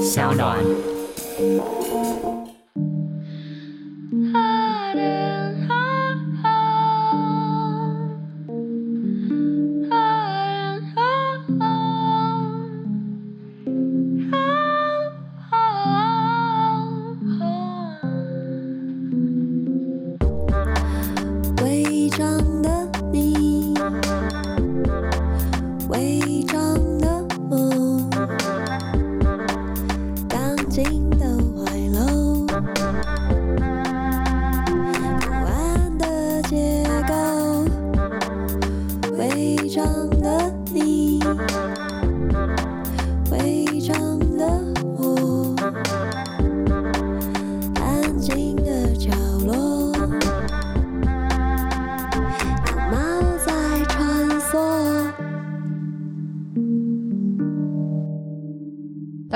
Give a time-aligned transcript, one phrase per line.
[0.00, 0.58] 小暖。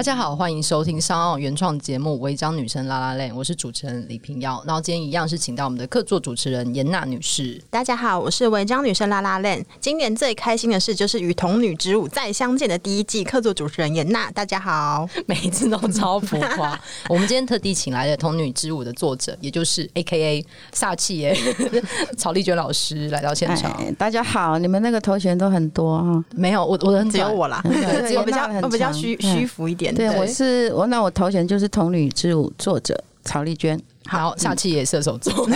[0.07, 4.63] 家好，欢迎收听商奥原创节目《违章女生拉拉链》，我是主持人李平耀。
[4.65, 7.61] 然后今天一样是请到我们的客座主持人严娜女士。
[7.71, 9.67] 大家好，我是违章女生拉拉链。
[9.81, 14.31] 今年最开心的事就是与童女之舞再相见的第一季客座主持人严娜。
[14.31, 16.81] 大家好，每一次都超浮夸。
[17.11, 21.37] 我们今天特地请来的童女之舞的作者，也就是 A K A 煞气耶
[22.17, 23.77] 曹丽娟老师来到现场。
[23.99, 26.25] 大家好，你们那个头衔都很多啊？
[26.31, 27.61] 没有，我我的只有我啦，
[28.07, 29.97] 只有比较我比较虚虚浮一点。
[29.97, 33.81] 对，我是我，那我头衔就是童女之舞作者曹丽娟。
[34.07, 35.49] 好，下期也射手座，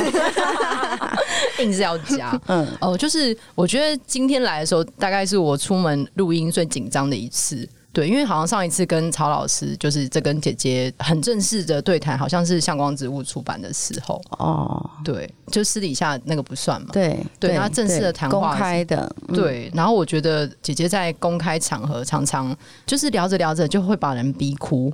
[1.60, 2.38] 硬是要加。
[2.48, 7.68] 嗯，哦，就是我觉得今天来的时候，大概是我出门录音最紧张的一次。
[7.92, 14.22] 对，因为好像上一次跟曹老师，就是这跟姐姐很正式的对谈，好像是向光植物出版的时候。
[14.38, 16.88] 哦，对，就私底下那个不算嘛。
[16.92, 19.12] 对，对，然后正式的谈话，公开的。
[19.34, 24.92] 对，然后我觉得姐姐在公开场合常常就是聊着聊着就会把人逼哭。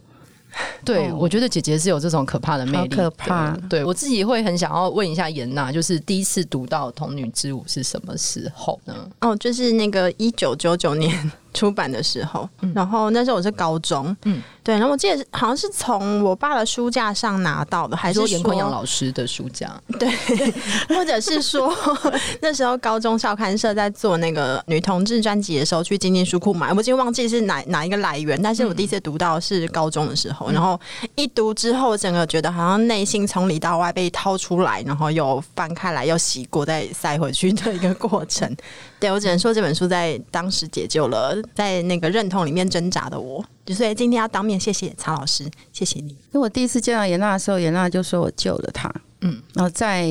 [0.83, 3.55] 对，我觉得姐姐是有这种可怕的魅力，可怕。
[3.69, 8.95] 对，我自己会很想要问一下严娜，就是第一次读到《童女之舞》是什么时候呢？
[9.21, 11.31] 哦，就是那个一九九九年。
[11.57, 19.73] 出版的时候，然后那时候我是高中，嗯，对，然后我记得好像是从我爸的书架上拿到的，还是说颜坤阳老师的书架？
[19.99, 20.11] 对，
[20.95, 21.75] 或者是说
[22.43, 30.79] 那时候高中校刊社在做那个女同志专辑的时候，去经济书库买，我已经忘记是哪哪一个来源，但是我第一次读到是高中的时候，嗯、然后
[31.15, 38.55] 一读之后，整个觉得好像内心从里到外被掏出来，然后又翻开来，又洗过，再塞回去的一个过程。
[38.99, 46.09] 对，我只能说这本书在当时解救了在那个认同里面挣扎的我，所以今天要当面谢谢曹老师，谢谢你。
[46.09, 50.09] 因为我第一次见到严娜的时候，严娜就说我救了她，嗯，然后在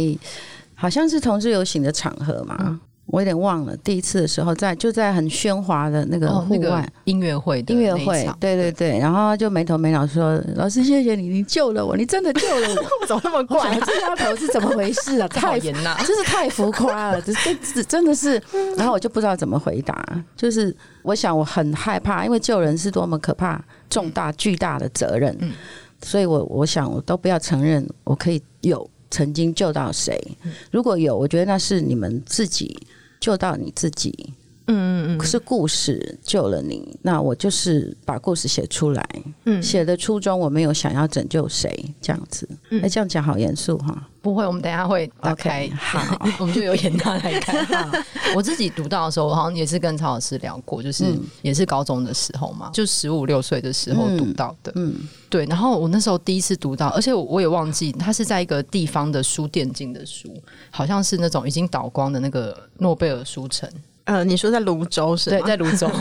[0.76, 2.56] 好像是同志游行的场合嘛。
[2.60, 12.84] 嗯我有点忘了第一次的时候在，就在很喧哗的那个户外音乐会的，音乐会，对对对，然后就没头没脑说：“老师，谢谢你，你救了我，你真的救了我。
[13.08, 13.80] ”怎么那么怪？
[13.82, 15.28] 这丫头是怎么回事啊？
[15.30, 17.32] 太严了，真是太浮夸了，这
[17.74, 18.42] 这真的是。
[18.76, 20.04] 然后我就不知道怎么回答，
[20.36, 25.38] 就是我想我很害怕，因为救人是多么可怕、重大、巨大的责任，
[26.02, 30.20] 所以我我想我都不要承认我可以有曾经救到谁。
[30.72, 32.76] 如果有，我觉得那是你们自己。
[33.26, 34.36] 救到你自己，
[34.68, 39.08] 嗯嗯嗯，是故事救了你，那我就是把故事写出来，
[39.46, 44.08] 嗯，写的初衷我没有想要拯救谁这样子，哎、嗯欸，这样讲好严肃哈。
[44.22, 45.68] 不会，我们等一下会打开。
[45.68, 48.04] Okay, 好，我们就由颜讷来看。
[48.36, 51.06] 我自己读到的时候，我好像也是跟曹老师聊过，就是
[51.44, 54.72] 也是高中的时候嘛，就十五六岁的时候读到的。
[54.78, 54.96] 嗯，
[55.30, 55.46] 对。
[55.46, 60.36] 然后我那时候第一次读到，而且我也忘记他是在一个地方的书店进的书，
[60.72, 63.70] 好像是那种已经倒光的那个诺贝尔书城。
[64.06, 65.30] 呃，你说在泸州是？
[65.30, 65.92] 对，在泸州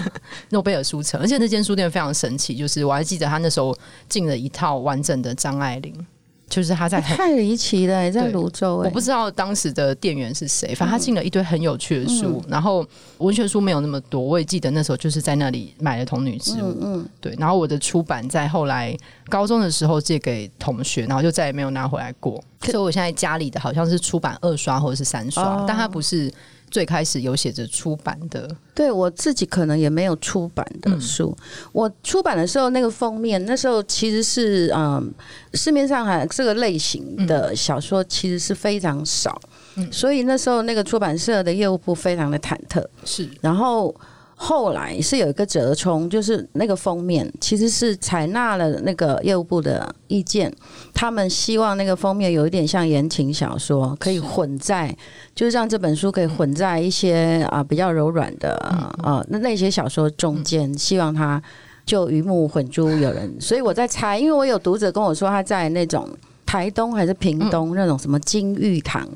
[0.51, 3.77] 诺贝尔书城，而且那间书店非常神奇，就是我还记得他那时候
[4.09, 5.95] 进了一套完整的张爱玲。
[6.47, 18.97] 就是他在太离奇了，在泸州，我不知道当时的店员是谁，反正他进了一堆很有趣的书，嗯、然后文学书没有那么多，我也记得那时候就是在那里买了《童女之舞》，嗯，对，然后我的出版在后来
[19.31, 26.31] 高中的时候借给同学，然后就再也没有拿回来过，所以我现在家里的好像是出版二刷或者是三刷，哦、但它不是。
[26.75, 31.33] 最开始有写着出版的，对我自己可能也没有出版的书。
[31.39, 35.15] 嗯、我出版的时候，那个封面那时候其实是嗯，
[35.53, 39.41] 市面上还这个类型的小说其实是非常少，
[39.77, 42.85] 嗯、所以那时候那个出版社的业务部非常的忐忑。
[43.05, 43.95] 是，然后。
[44.37, 50.53] 后来是有一个折冲，就是那个封面其实是采纳了那个业务部的意见，
[50.93, 54.95] 他们希望那个封面有一点像言情小说，可以混在，
[55.35, 58.57] 就是让这本书可以混在一些啊比较柔软的
[59.03, 61.41] 啊那那些小说中间，希望它
[61.87, 66.09] 就鱼目混珠，有人，所以我在猜，因为我有读者跟我说他在那种
[66.45, 69.07] 台东还是屏东那种什么金玉堂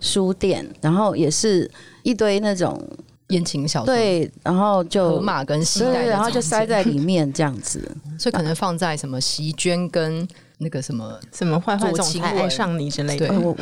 [0.00, 1.70] 书店，然后也是
[2.02, 2.80] 一堆那种
[3.28, 7.80] 言情小说，对，然后就河马跟西带，然后就塞在里面这样子，
[8.18, 10.26] 所以可能放在什么席绢跟。
[10.58, 13.52] 那个什么什么坏坏总裁爱上你之类的，我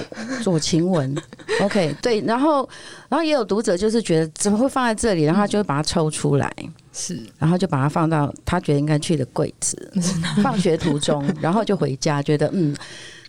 [0.42, 1.16] 左晴雯，
[1.62, 2.68] OK，对，然后
[3.08, 6.54] 然后也有读者就是觉得怎么会放在这里，然后他就会把它抽出来，
[6.92, 9.90] 是，然后就把它放到他觉得应该去的柜子，
[10.44, 12.76] 放学途中，然后就回家，觉得嗯，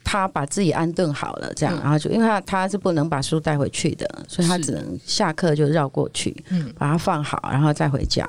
[0.04, 8.28] 他把自己安顿好了，这样，然后就因为他他是不能把书带回去的，所以他只能下课就绕过去，嗯，把它放好，然后再回家，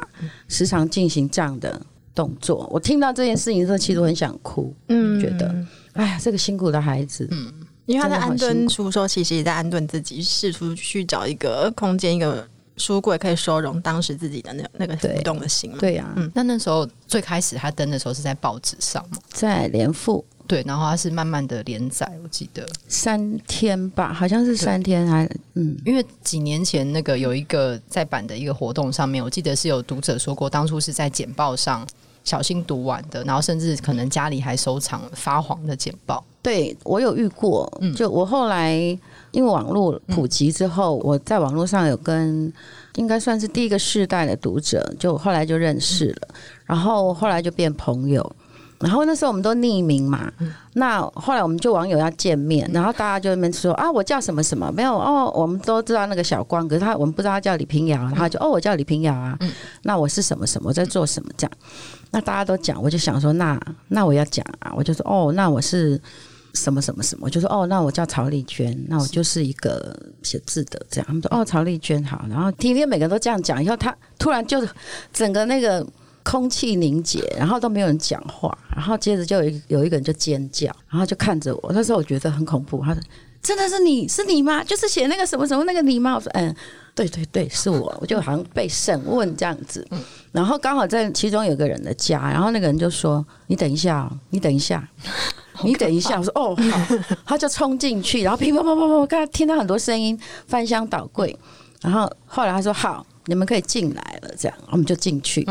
[0.48, 1.80] 时常进行这样的。
[2.14, 4.70] 动作，我听到这件事情的时候，其实我很想哭。
[4.88, 5.50] 嗯，觉得，
[5.94, 7.50] 哎呀，这个辛苦的孩子，嗯，
[7.86, 12.46] 因为他在安顿书说，其实也在安顿自己，试图去找一个空间，一个
[12.76, 15.78] 书柜可以收容当时自己的那那个浮动的心嘛。
[15.80, 20.22] 对呀，啊，嗯，那那时候最开始他登的时候是在报纸上吗，在联副。
[20.46, 25.24] 对，然后它是慢慢的连载，我记得三天吧，好像是三天还
[25.54, 31.86] 嗯，因为几年前那个有一个在版的一个活动上面，我记得是有读者说过，当初是在简报上
[32.24, 36.22] 小心读完的，然后甚至可能家里还收藏发黄的简报。
[36.42, 38.74] 对，我有遇过，嗯，就我后来
[39.30, 42.52] 因为网络普及之后，嗯、我在网络上有跟
[42.96, 46.34] 应该算是第一个世代的读者，就后来就认识了，嗯、
[46.66, 48.36] 然后后来就变朋友。
[48.82, 59.50] 然后那时候我们都匿名嘛，嗯、那后来我们就网友要见面，然后大家就那边说啊，我叫什么什么，没有哦，我们都知道那个小光，可是他我们不知道他叫李平遥，然后他就哦，我叫李平遥啊，嗯、
[59.82, 61.52] 那我是什么什么，我在做什么这样，
[62.10, 63.58] 那大家都讲，我就想说那
[63.88, 66.00] 那我要讲啊，我就说哦，那我是
[66.54, 74.58] 什么什么什么，我就说哦，那我叫曹丽娟，那我就是一个写字的这样，他们说哦，曹丽娟好，然后天天每个人都这样讲，以后他突然就
[75.12, 75.86] 整个那个。
[76.22, 81.72] 空气凝结，然后都没有人讲话，然后接着就有一有一个人就尖叫，然后就看着我。
[81.72, 83.02] 那时候我觉得很恐怖，他说
[83.42, 84.62] ：“真的是你是你吗？
[84.62, 86.54] 就是写那个什么什么那个你吗？”我说：“嗯，
[86.94, 89.86] 对对对，是我。”我就好像被审问这样子。
[90.30, 94.88] 然后刚好在其中有个人的家，然后那个人就说：“你等一下，你等一下，
[95.64, 96.96] 你等一下。”我说：“哦，好。”
[97.26, 101.36] 他就冲进去，然后噼啪啪啪啪，我刚才听到很多声音，翻箱倒柜。
[101.80, 105.44] 然后后来他说：“好，你们可以进来了。”这样我们就进去。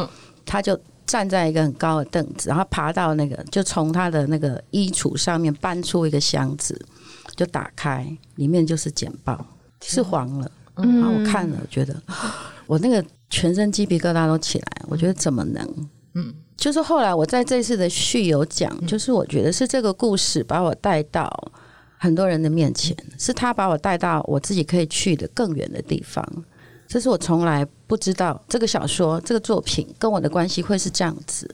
[0.45, 6.79] 他就站在一个很高的凳子，然后爬到那个，就从他的那个衣橱上面搬出一个箱子，
[7.35, 8.05] 就打开，
[8.35, 9.45] 里面就是简报，
[9.81, 10.51] 是黄了。
[10.75, 11.95] 然后我看了，觉得
[12.65, 14.65] 我那个全身鸡皮疙瘩都起来。
[14.87, 15.89] 我觉得怎么能？
[16.13, 21.29] 嗯，就是后来我在这次的序有讲，就是我觉得是这个故事把我带到
[21.97, 26.25] 很多人的面前，是他把我带到我自己可以去的更远的地方。
[26.91, 31.49] 这是我从来不知道这个小说、这个作品跟我的关系会是这样子。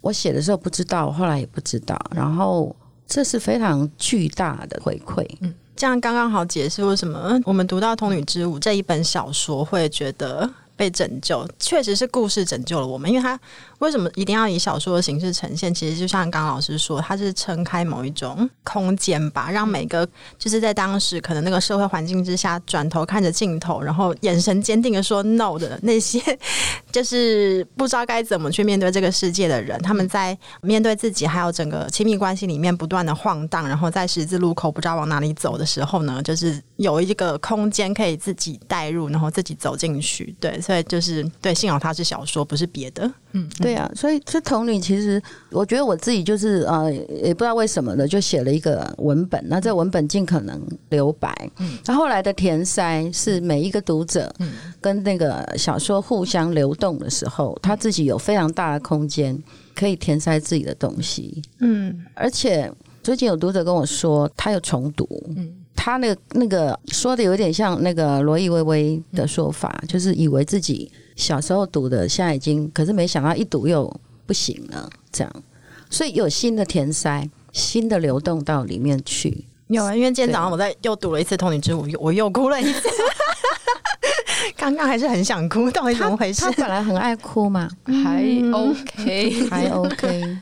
[0.00, 1.94] 我写的时候不知道，后来也不知道。
[2.14, 2.74] 然后
[3.06, 5.26] 这是非常巨大的回馈。
[5.42, 10.48] 嗯，这样刚刚好解释为什么我们读到《童女之舞》这一本小说会觉得。
[10.78, 13.10] 被拯救，确实是故事拯救了我们。
[13.10, 13.36] 因为它
[13.78, 15.72] 为什么一定要以小说的形式呈现？
[15.72, 20.08] 其实就像刚刚老师说，它是撑开某一种空间吧，让每个
[20.38, 26.20] 就是在当时可能那个社会环境之下，转头看着镜头，然后眼神坚定的说 “no” 的那些，
[26.92, 40.34] 就是不知道该怎么去面对这个世界的人，他们在面对自己还有整个亲密关系里面不断的晃荡，然后在十字路口不知道往哪里走的时候呢，就是有一个空间可以自己带入，然后自己走进去。
[40.40, 40.60] 对。
[40.60, 43.10] 所以，就是对，幸好它是小说，不是别的。
[43.32, 45.20] 嗯，对啊，所以这童女其实，
[45.50, 49.42] 我觉得我自己就是呃，也不知道为什么的，就写了一个文本。
[49.48, 50.60] 那这文本尽可能
[50.90, 51.32] 留白。
[51.58, 54.32] 嗯，那后来的填塞是每一个读者
[54.80, 59.36] 跟那个小说互相流动的时候，他自己有非常大的空间
[59.74, 61.42] 可以填塞自己的东西。
[61.60, 62.70] 嗯，而且
[63.02, 65.08] 最近有读者跟我说，他有重读。
[65.36, 65.54] 嗯。
[65.80, 73.92] 他那个那个说的有点像那个罗意微微的说法，就是以为自己小时候读的，现在已经，可是没想到一读又
[74.24, 75.32] 不行了，这样，
[75.90, 79.44] 所以有新的填塞，新的流动到里面去。
[79.66, 82.88] 有啊，因为今天早上我在又读了一次《童女之舞》，我又哭了一次。
[84.56, 86.42] 刚刚还是很想哭，到底怎么回事？
[86.42, 90.38] 他，他本来很爱哭嘛，还 OK，还 OK。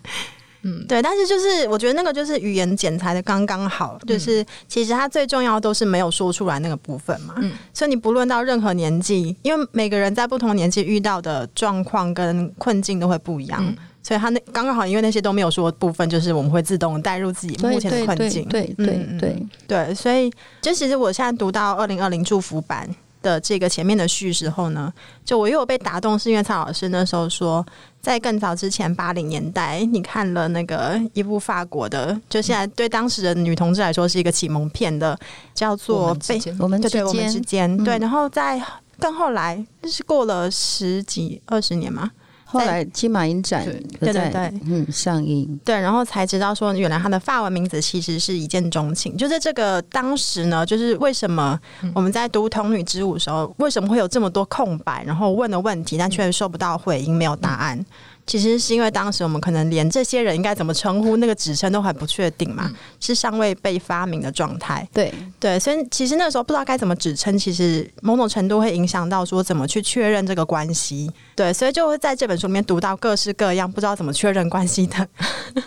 [0.67, 7.35] 嗯，对，但是就是我觉得那个就是语言剪裁的刚刚好，就是其实它最重要都是没有说出来那个部分嘛。
[7.39, 18.49] 嗯，所以你不论到任何年纪，因为每个人在不同年纪遇到的状况跟困境都会不一样，嗯、所以他那刚刚好，因为那些都没有说的部分，就是我们会自动带入自己目前的困境。
[18.49, 19.47] 对对对对，对，
[19.87, 20.29] 对，所以
[20.61, 22.89] 就其实我现在读到二零二零祝福版
[23.27, 24.93] 的这个前面的序时候呢，
[25.25, 27.67] 就我又有被打动，是因为蔡老师那时候说，
[28.01, 35.19] 在更早之前八零年代，你看了那个一部法国的，就现在对当时的女同志来说是一个启蒙片的，
[35.53, 38.63] 叫做《被我们之间》，我们之间，对，然后在
[39.01, 42.09] 更后来，是过了十几二十年嘛。
[42.49, 49.17] 后来金马影展对对对，嗯，上映对，然后才知道说，原来他的法文名字其实是一见钟情。
[49.17, 51.59] 就是这个当时呢，就是为什么
[51.93, 57.85] 我们在读《童女之舞》的时候，为什么会有这么多空白，然后问的问题，但却收不到回音，没有答案。
[58.27, 62.69] 其实是因为当时我们可能连这些人应该怎么称呼那个职称都还不确定嘛，
[62.99, 64.87] 是尚未被发明的状态。
[64.93, 71.11] 对对，所以其实那时候不知道该怎么指称，其实某种程度会影响到说怎么去确认这个关系。
[71.37, 75.09] 对，所以就会在这本书里面读到各式各样不知道怎么确认关系的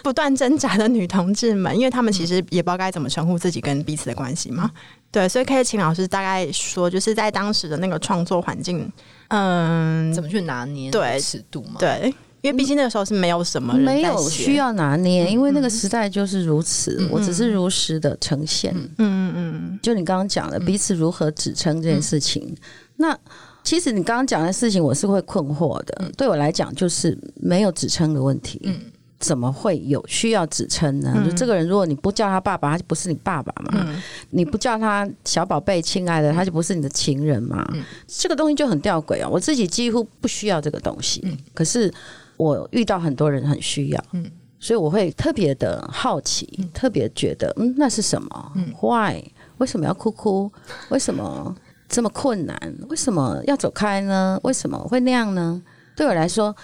[0.04, 4.70] 不断挣扎的女同志们，因为他们其实也不知道该怎么称呼自己跟彼此的关系嘛。
[5.12, 8.92] 对，所以可以请老师大概说，就是在当时的那个创作环境，
[9.30, 11.76] 嗯，怎么去拿捏对尺度嘛？
[11.80, 12.14] 对。
[12.42, 18.74] 因为毕竟那个时候是没有什么人没有需要拿捏，嗯、因为那个时代就是如此，嗯、我只是如实的呈现。
[18.74, 22.58] 嗯嗯嗯，就你刚刚讲的彼此如何指称这件事情，嗯、
[22.96, 23.18] 那
[23.62, 25.98] 其实你刚刚讲的事情，我是会困惑的。
[26.00, 28.62] 嗯、对我来讲，就是没有指称的问题。
[28.64, 28.80] 嗯，
[29.20, 31.12] 怎么会有需要指称呢？
[31.18, 33.86] 嗯、就这个人，如果你不叫他爸爸，他就不是你爸爸嘛。
[33.86, 37.70] 嗯、你不叫他小宝贝、亲爱的，他就不是你的情人嘛。
[37.74, 39.28] 嗯、这个东西就很吊诡啊！
[39.28, 41.94] 我自己几乎不需要这个东西，嗯、可是。
[42.40, 44.26] 我遇到很多人很需要，嗯，
[44.60, 48.52] 所以我会特别的好奇，嗯、特别觉得，嗯，那是什么？
[48.56, 49.22] 嗯，Why？
[49.58, 50.50] 为什么要哭哭？
[50.88, 51.54] 为什么
[51.90, 52.58] 这么困难？
[52.88, 54.40] 为什么要走开呢？
[54.44, 55.62] 为什么会那样呢？
[55.98, 56.56] 对我来说，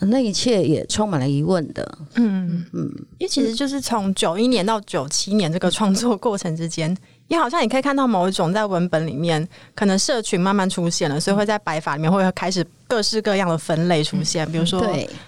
[0.00, 1.98] 那一切也充满了疑问的。
[2.16, 6.96] 嗯嗯，嗯因为其实就是从九一年到九七年这个创作过程之间。
[7.28, 14.50] 也好像你可以看到某一种在文本里面，可能社群慢慢出现了，所以会在白发里面会开始各式各样的分类出现。
[14.52, 14.86] 比如说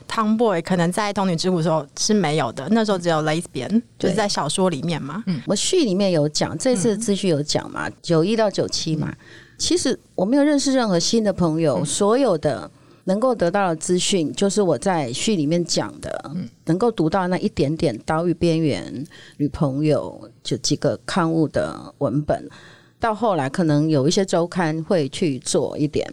[0.09, 5.23] ，Tomboy 可能在《童女之舞》的时候是没有的，那时候只有 Lesbian，就是在小说里面嘛。
[5.27, 9.13] 嗯，我序里面有讲，这次资讯有讲嘛，九一到九七嘛。
[9.59, 12.71] 其实我没有认识任何新的朋友，所有的。
[13.07, 19.07] 能够得到的资讯，就是我在序里面讲的，嗯、能够读到那一点点岛屿边缘
[19.39, 22.49] 女朋友就几个刊物的文本。
[22.99, 26.05] 到后来，可能有一些周刊会去做一点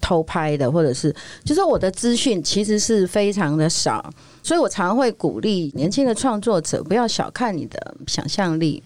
[0.00, 1.12] 偷拍的，或者是，
[1.42, 4.08] 就是我的资讯其实是非常的少，
[4.42, 8.80] 所以我常会鼓励年轻的创作者不要小看你的想象力，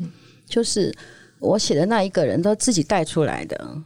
[0.46, 0.94] 就是
[1.40, 3.76] 我写的那一个人都自己带出来的。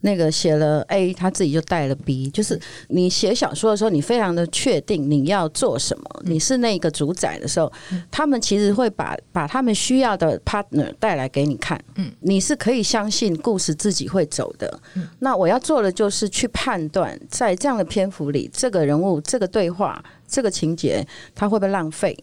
[0.00, 7.72] 那个写了 A，他自己就带了 B，就是你写小说的时候，你非常的确定你要做什么，你是那个主宰的时候，
[8.10, 14.80] 他们其实会把把他们需要的 partner 带来给你看，嗯，你是可以相信故事自己会走的。
[15.18, 22.16] 那我要做的就是去判断，在这样的篇幅里，这个人物、这个对话、这个情节，他会不会浪费？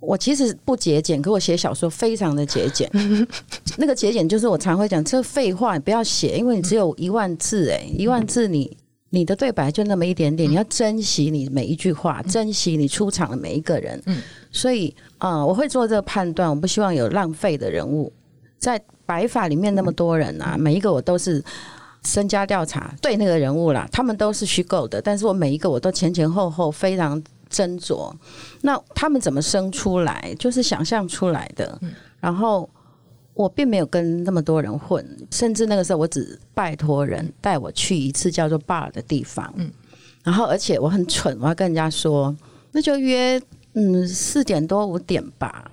[0.00, 2.88] 我其实不节俭，可我写小说非常的节俭。
[3.78, 8.76] 那个节俭就是我常会讲，这废话你不要写，因为你只有一万字，哎，一万字你
[9.10, 14.00] 你的对白就那么一点点，你要珍惜你每一句话，珍惜你出场的每一个人。
[14.52, 18.12] 所以啊、呃，我会做这个判断，我不希望有浪费的人物。
[18.58, 21.42] 在白发里面那么多人啊，每一个我都是
[22.04, 27.22] 身家调查对那个人物啦，他们都是虚构的，但是我每一个我都前前后后非常。
[27.54, 28.12] 斟酌，
[28.62, 30.34] 那他们怎么生出来？
[30.38, 31.78] 就是想象出来的。
[32.20, 32.68] 然后
[33.34, 39.52] 我并没有跟那么多人混，甚至那个时候我只拜托人带我去一次叫做 bar 的地方。
[39.56, 39.70] 嗯，
[40.24, 42.34] 然后而且我很蠢，我要跟人家说，
[42.72, 43.40] 那就约
[43.74, 45.70] 嗯四点多五点吧。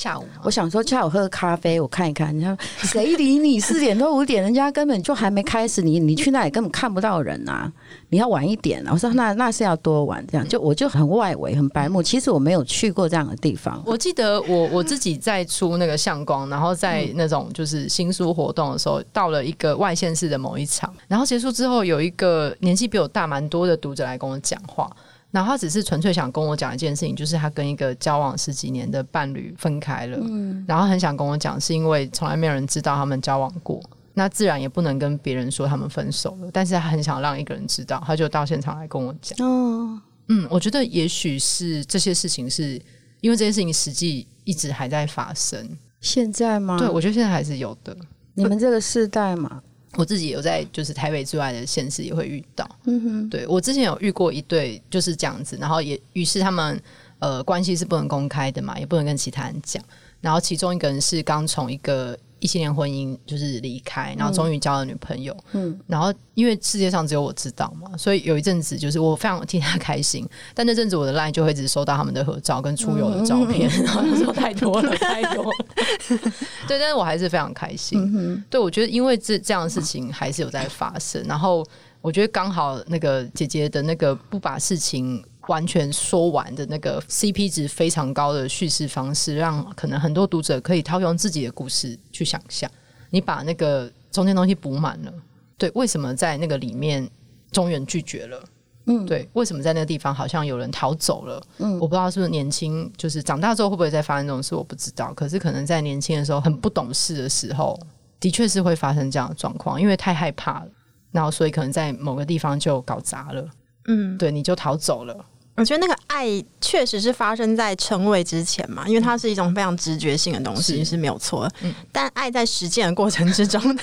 [0.00, 2.56] 下午，我想说下午喝个咖啡，我看一看，你看
[2.88, 3.60] 谁理你？
[3.60, 7.70] 四点多五点，人家根本就还没开始，你你去那里根本看不到人啊！
[8.08, 8.92] 你要晚一点啊！
[8.94, 10.26] 我说那那是要多晚？
[10.26, 12.02] 这样就我就很外围，很白目。
[12.02, 13.82] 其实我没有去过这样的地方。
[13.84, 24.90] 我记得我我自己在出那个相光，然后在那种就是新书活动的时候，到了一个外县市的某一场，然后结束之后，有一个年纪比我大蛮多的读者来跟我讲话。
[25.30, 33.80] 然后他只是纯粹想跟我讲一件事情，就是他跟一个交往十几年的伴侣分开了，嗯，然后很想跟我讲，是因为从来没有人知道他们交往过，
[34.14, 39.38] 那自然也不能跟别人说他们分手了，但是他很想让一个人知道，他就到现场来跟我讲。
[39.46, 42.80] 哦，嗯，我觉得也许是这些事情是
[43.20, 45.64] 因为这些事情实际一直还在发生，
[46.00, 46.76] 现在吗？
[46.78, 47.96] 对，我觉得现在还是有的。
[48.34, 49.62] 你们这个世代嘛。
[49.96, 52.68] 我自己有在，就是台北之外的县市也会遇到。
[52.84, 56.80] 嗯哼，对，我之前有遇过一对就是这样子，然后也于是他们
[57.18, 59.82] 呃关系是不能公开的嘛，也不能跟其他人讲。
[60.20, 65.36] 然后其中一个人是刚从一个异性恋婚姻就是离开，然后终于交了女朋友。
[65.52, 70.26] 嗯，然后因为世界上只有我知道嘛，所以有一阵子就是我非常替他开心。
[70.54, 75.66] 但那阵子我的 line 就会一直收到他们的合照跟出游的照片，嗯、然后说太多了，太多了。
[76.66, 78.00] 对，但是我还是非常开心。
[78.14, 81.64] 嗯、对，我觉得因为这这样的事情还是有在发生，然后
[82.00, 85.22] 我觉得刚好那个姐姐的那个不把事情。
[85.50, 92.70] 完全说完的那个 CP 值非常高的叙事方式，让可能很多读者可以套用自己的故事去想象。
[93.10, 95.12] 你把那个中间东西补满了，
[95.58, 95.68] 对？
[95.74, 97.10] 为什么在那个里面
[97.50, 98.44] 中原拒绝了？
[98.86, 99.28] 嗯，对？
[99.32, 101.42] 为什么在那个地方好像有人逃走了？
[101.58, 105.12] 嗯，我不知道是不是年轻，就是长大之后会不会再发生这种事，我不知道。
[105.14, 107.76] 可是可能在年轻的时候很不懂事的时候，
[108.20, 110.68] 的确是会发生这样的状况，因为太害怕了，
[111.10, 113.48] 然后所以可能在某个地方就搞砸了。
[113.88, 115.24] 嗯，对，你就逃走了。
[115.56, 121.52] 我觉得那个爱确实是发生在称谓之前嘛，因为它是一种非常直觉性的东西，是，是没有错的。
[121.62, 123.82] 嗯，但爱在实践的过程之中呢，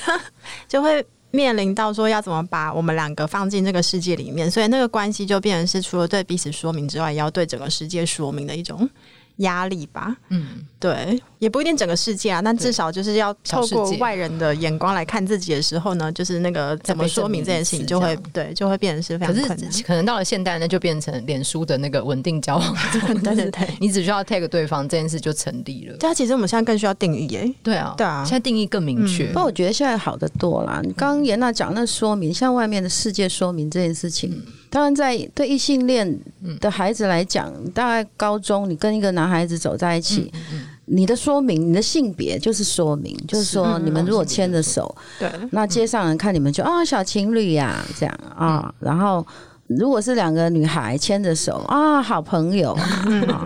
[0.67, 8.89] 就会面临到说要怎么把我们两个放进这个世界里面，所以那个关系就变成是除了对彼此说明之外，也要对整个世界说明的一种。
[9.37, 19.57] 压力吧，嗯，对，也不一定整个世界啊，但至少就是要透过外人的眼光来看自己的时候呢，就是那个怎么说明这件事情，就会对，就会变成是非常困难。
[19.57, 22.75] 可是可能到了现代呢，就变成脸书的那个稳定交往，
[23.23, 25.97] 对 对对， 你只需要 tag 对方，这件事就成立了。
[25.97, 29.27] 对啊，其实我们现在更需要定义耶，对啊，对啊，现在定义更明确。
[29.27, 30.81] 不过我觉得现在好的多啦。
[30.83, 34.43] 你刚刚严娜讲那说明，像外面的世界说明这件事情。
[34.69, 36.19] 当然，在对异性恋
[36.59, 49.25] 的孩子来讲，嗯、大概高中你跟一个男孩子走在一起，嗯嗯、你的说明，你的性别就是说明，是就是说你们如果牵着手，对，那街上人看你们就啊、小情侣呀、啊、这样啊，嗯、然后。
[49.69, 52.71] 如果是两个女孩牵着手啊，好朋友，
[53.27, 53.45] 啊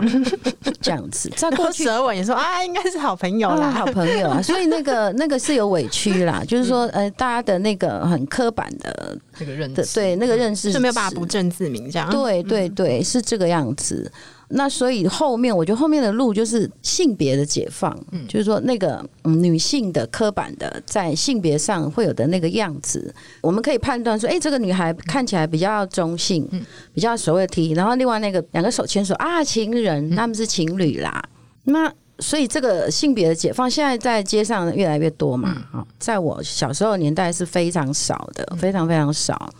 [0.80, 4.40] 这样子，在过去舌吻也说啊，应该是好朋友啦，好朋友啊。
[4.40, 12.08] 所以那个 那个是有委屈啦，就是说，呃，大家的那个很刻板的这个认知，对那个认识是没有办法不正自明这样。
[12.08, 14.08] 对对对，是这个样子。
[14.54, 31.22] 那所以后面，我觉得后面的路就是性别的解放，嗯，就是说那个嗯女性的刻板的在性别上会有的那个样子，我们可以判断说，哎，这个女孩看起来比较中性，嗯，比较所谓的 T，然后另外那个两个手牵手啊，情人，他们是情侣啦。
[31.64, 39.50] 那所以这个性别的解放现在在街上越来越多嘛，啊，在我小时候年代是非常少的，非常非常少。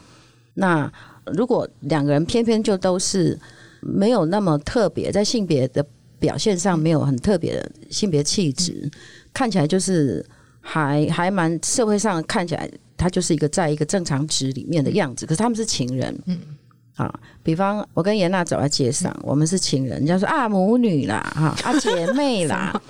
[0.53, 0.93] 那
[1.33, 3.39] 如果两个人偏偏就都是。
[3.83, 5.85] 没有那么特别，在性别的
[6.19, 8.91] 表现上没有很特别的性别气质，嗯、
[9.35, 10.25] 看起来就是
[10.61, 15.27] 还还蛮社会上看起来，他就是一个在一个正常值里面的样子。
[15.27, 16.39] 可是他们是情人，嗯，
[16.95, 22.81] 啊，比方我跟严娜走在街上，嗯、我们是情人，人家说啊母女啦，哈啊 姐妹啦，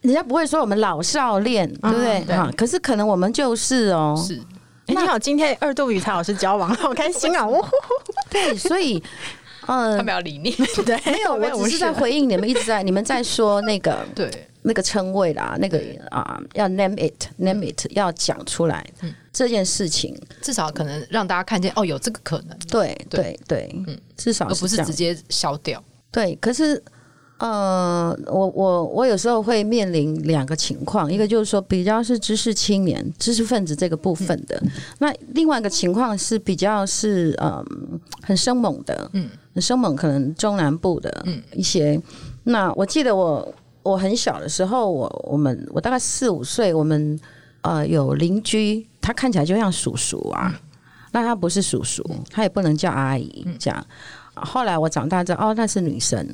[0.00, 2.34] 人家不会说我们老少恋，对不对？
[2.34, 4.40] 啊，可是可能我们就是哦，是。
[4.86, 7.46] 那你好，今天二度与蔡老师交往，好开心啊！
[8.30, 9.02] 对，所以。
[9.66, 10.50] 嗯，他们要理你，
[10.84, 14.30] 对，没有，我只是在回应你们一直在，你们在说那个， 对，
[14.62, 18.84] 那个称谓啦，那个啊，要 name it，name it，要讲出来，
[19.32, 20.14] 这件事情。
[20.42, 26.82] 至少可能让大家看见，哦，有这个可能，对，对，对，嗯，至少而不是直接消掉，对，可是。
[27.38, 34.62] 呃，我我我有时候会面临两个情况，一个就是说比较是知识青年、知识分子这个部分的，
[34.98, 37.64] 那另外一个情况是比较是嗯、呃、
[38.22, 42.00] 很生猛的，嗯，很生猛，可能中南部的一些。
[42.44, 47.18] 那我记得我我很小的时候，我我们我大概四五岁，我们
[47.62, 50.54] 呃有邻居，他看起来就像叔叔啊，
[51.10, 53.86] 那他不是叔叔，他也不能叫阿姨这样。
[54.34, 56.26] 后来我长大之后，哦，那是女生。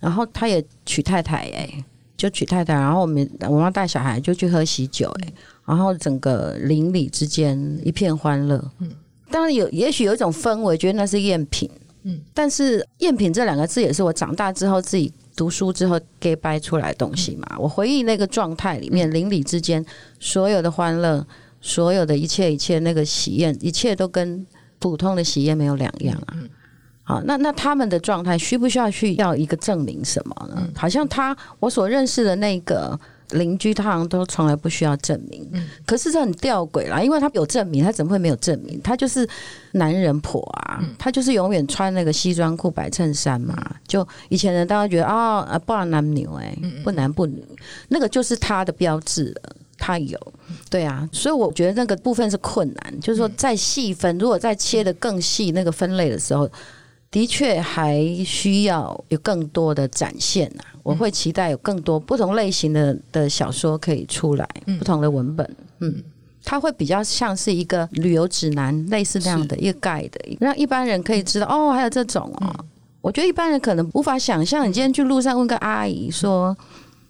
[0.00, 1.84] 然后他也娶太太哎，
[2.16, 2.74] 就娶太太。
[2.74, 5.32] 然后我们我妈带小孩就去喝喜酒哎，
[5.64, 8.62] 然后整个邻里之间一片欢乐。
[8.78, 8.90] 嗯，
[9.30, 11.70] 当然有，也许有一种氛围，觉得那是赝品。
[12.02, 17.56] 嗯，但是赝品这两个字也是我长大之后自己读书之后给掰出来的东西嘛。
[17.58, 19.84] 我回忆那个状态里面，邻里之间
[20.20, 21.26] 所有的欢乐，
[21.60, 24.46] 所有的一切一切那个喜宴，一切都跟
[24.78, 26.38] 普通的喜宴没有两样啊。
[27.08, 30.68] 好，那那他们的状态需不需要去要一个证明什么呢？
[30.74, 32.98] 好像他我所认识的那个
[33.30, 35.48] 邻居，他好像都从来不需要证明。
[35.86, 38.80] 可是这很吊诡啦，因为他有证明，他怎么会没有证明？
[38.82, 39.24] 他就是
[39.70, 43.56] 男人婆啊，他就是永远穿那个西装裤、白衬衫嘛。
[43.86, 47.40] 就以前人大家觉得啊，不男不女哎，不男不女，
[47.86, 49.54] 那个就是他的标志了。
[49.78, 50.18] 他有，
[50.68, 56.50] 对啊，所以我觉得那个部分是困难，就是说再细分，如果再切的更细那个分类的时候。
[57.16, 60.76] 的确还需要有更多的展现啊！
[60.82, 64.46] 我会期待有更多不同类型的的小说可以出来，
[64.78, 65.94] 不同的文本，嗯，
[66.44, 72.54] 它会比较像是一个旅游指南，类似那样的一个 guide，让一般人可以知道哦，还有这种哦。
[73.00, 76.54] 我觉得一般人可能无法想象，你今天去路上问个阿姨说：“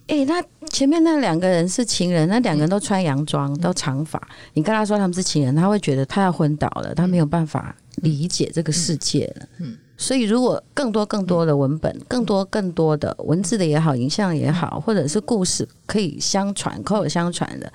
[0.07, 4.23] 哎，那前面那两个人是情人，那两个人都穿洋装，都长发，
[4.55, 9.77] 你跟他说他们是情人，他会觉得他要昏倒了，他没有办法理解这个世界了。”嗯。
[9.99, 17.73] 所以，如果更多更多的文本，更多更多的文字的也好，影像也好，或者是故事可以相传、口口相传的，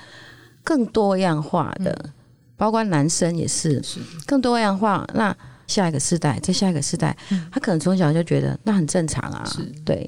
[0.64, 2.10] 更多样化的，
[2.56, 3.82] 包括男生也是，
[4.28, 5.08] 更多样化。
[5.16, 7.18] 那下一个世代，在下一个世代，
[7.52, 9.44] 他可能从小就觉得那很正常啊。
[9.46, 10.08] 是对，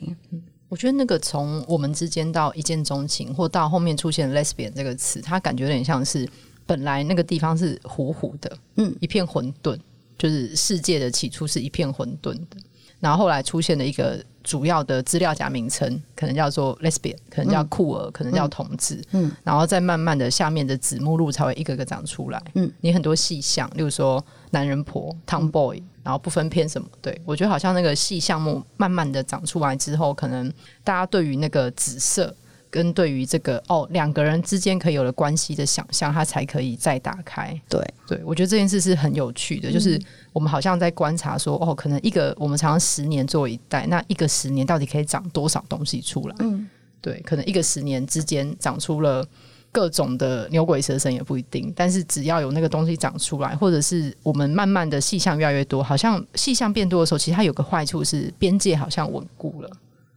[0.69, 6.29] 我觉得那个从我们之间到一见钟情，或到后面出现 “lesbian” 这个词，它感觉有点像是
[6.67, 9.77] 本来那个地方是糊糊的，嗯，一片混沌。
[10.17, 12.57] 就是世界的起初是一片混沌的，
[12.99, 30.51] 然后后来出现了一个主要的资料夹名称，可能叫做 lesbian，可能叫酷儿，可能叫同志，嗯，然后再慢慢的下面的子目录才会一个个长出来，嗯，你很多细项，例如说男人婆、tomboy，然后不分偏什么，对，我觉得好像那个细项目慢慢的长出来之后，可能
[30.83, 32.33] 大家对于那个紫色。
[32.73, 37.55] 跟对于这个哦，两个人之间可以有了关系的想象，它才可以再打开。
[37.69, 46.35] 对对，我觉得这件事是很有趣的，嗯、就是我们好像在观察说，哦，可能一个我们常常十年做一代，那一个十年到底可以长多少东西出来？
[46.39, 46.67] 嗯，
[46.99, 49.23] 对，可能一个十年之间长出了
[49.71, 59.69] 各种的牛鬼蛇神也不一定，但是只要有那个东西长出来，或者是我们慢慢的细项越来越多，好像细项变多的时候，其实它有个坏处是边界好像稳固了。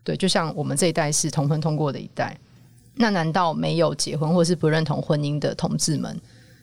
[0.03, 2.35] 对，就像我们这一代是同分通过的一代。
[2.97, 6.19] 那难道没有结婚或是不认同婚姻的同志们，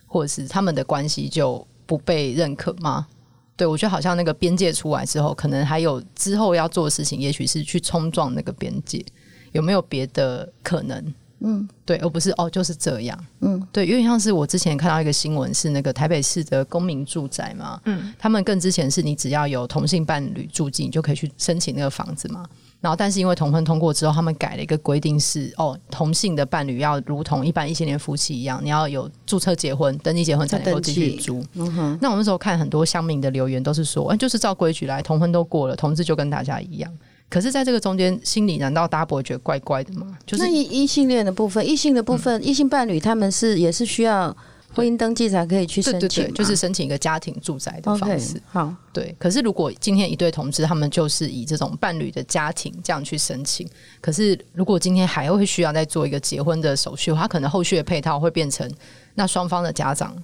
[0.05, 3.07] 或者是他们的关系就不被认可吗？
[3.55, 9.05] 对，我觉得好像那个边界出来之后，可能还有之后要做的事情，也许是去冲撞那个边界，
[9.51, 11.13] 有没有别的可能？
[11.45, 13.25] 嗯，对，而不是哦，就是这样。
[13.41, 17.79] 嗯，对，有点像是我之前看到一个新闻，是那个台北市的公民住宅嘛。
[17.83, 22.45] 嗯，他们更之前是你只要有同性伴侣住进，你就可以去申请那个房子嘛。
[22.83, 31.41] 然后，但是因为同婚通过之后，他们改了一个规定是，哦，同性的伴侣要如同一般异性恋夫妻一样，你要有注册结婚、登记结婚才能够继续租。
[31.53, 36.91] 嗯、那我那时候看很多乡民的留言，都是说，哎，就是照规矩来，同婚都过了，同志就跟大家一样。
[37.29, 40.17] 可是，在这个中间，心里难道大家不会觉得怪怪的吗？
[40.25, 44.35] 就是异异性恋的部分，异性的部分，异、嗯、性伴侣他们是也是需要。
[44.75, 48.35] 婚姻登记才可以去申请，对对对，就是申请一个家庭住宅的方式。
[48.35, 49.15] Okay, 好，对。
[49.19, 53.67] 可是如果今天一对同志，他们就是以这种伴侣的家庭这样去申请。
[54.01, 58.69] 可是如果今天还会需要再做一个结婚的手续，他可能后续的配套会变成
[59.15, 60.15] 那双方的家长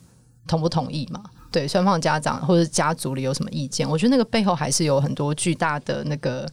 [0.48, 1.24] 同不同意嘛？
[1.52, 3.90] 对，双方的家长或者家族里有什么意见？
[3.90, 6.48] 我觉得那个背后还是有很多巨大的那个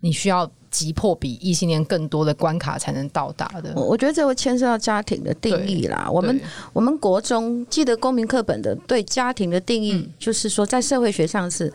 [0.00, 0.50] 你需要。
[0.68, 6.06] 击破比异性恋更多的关卡才能到达的，我觉得这会牵涉到家庭的定义啦。
[6.12, 6.38] 我们
[6.74, 11.72] 我们国中记得公民课本的对家庭的定义，就是说在社会学上是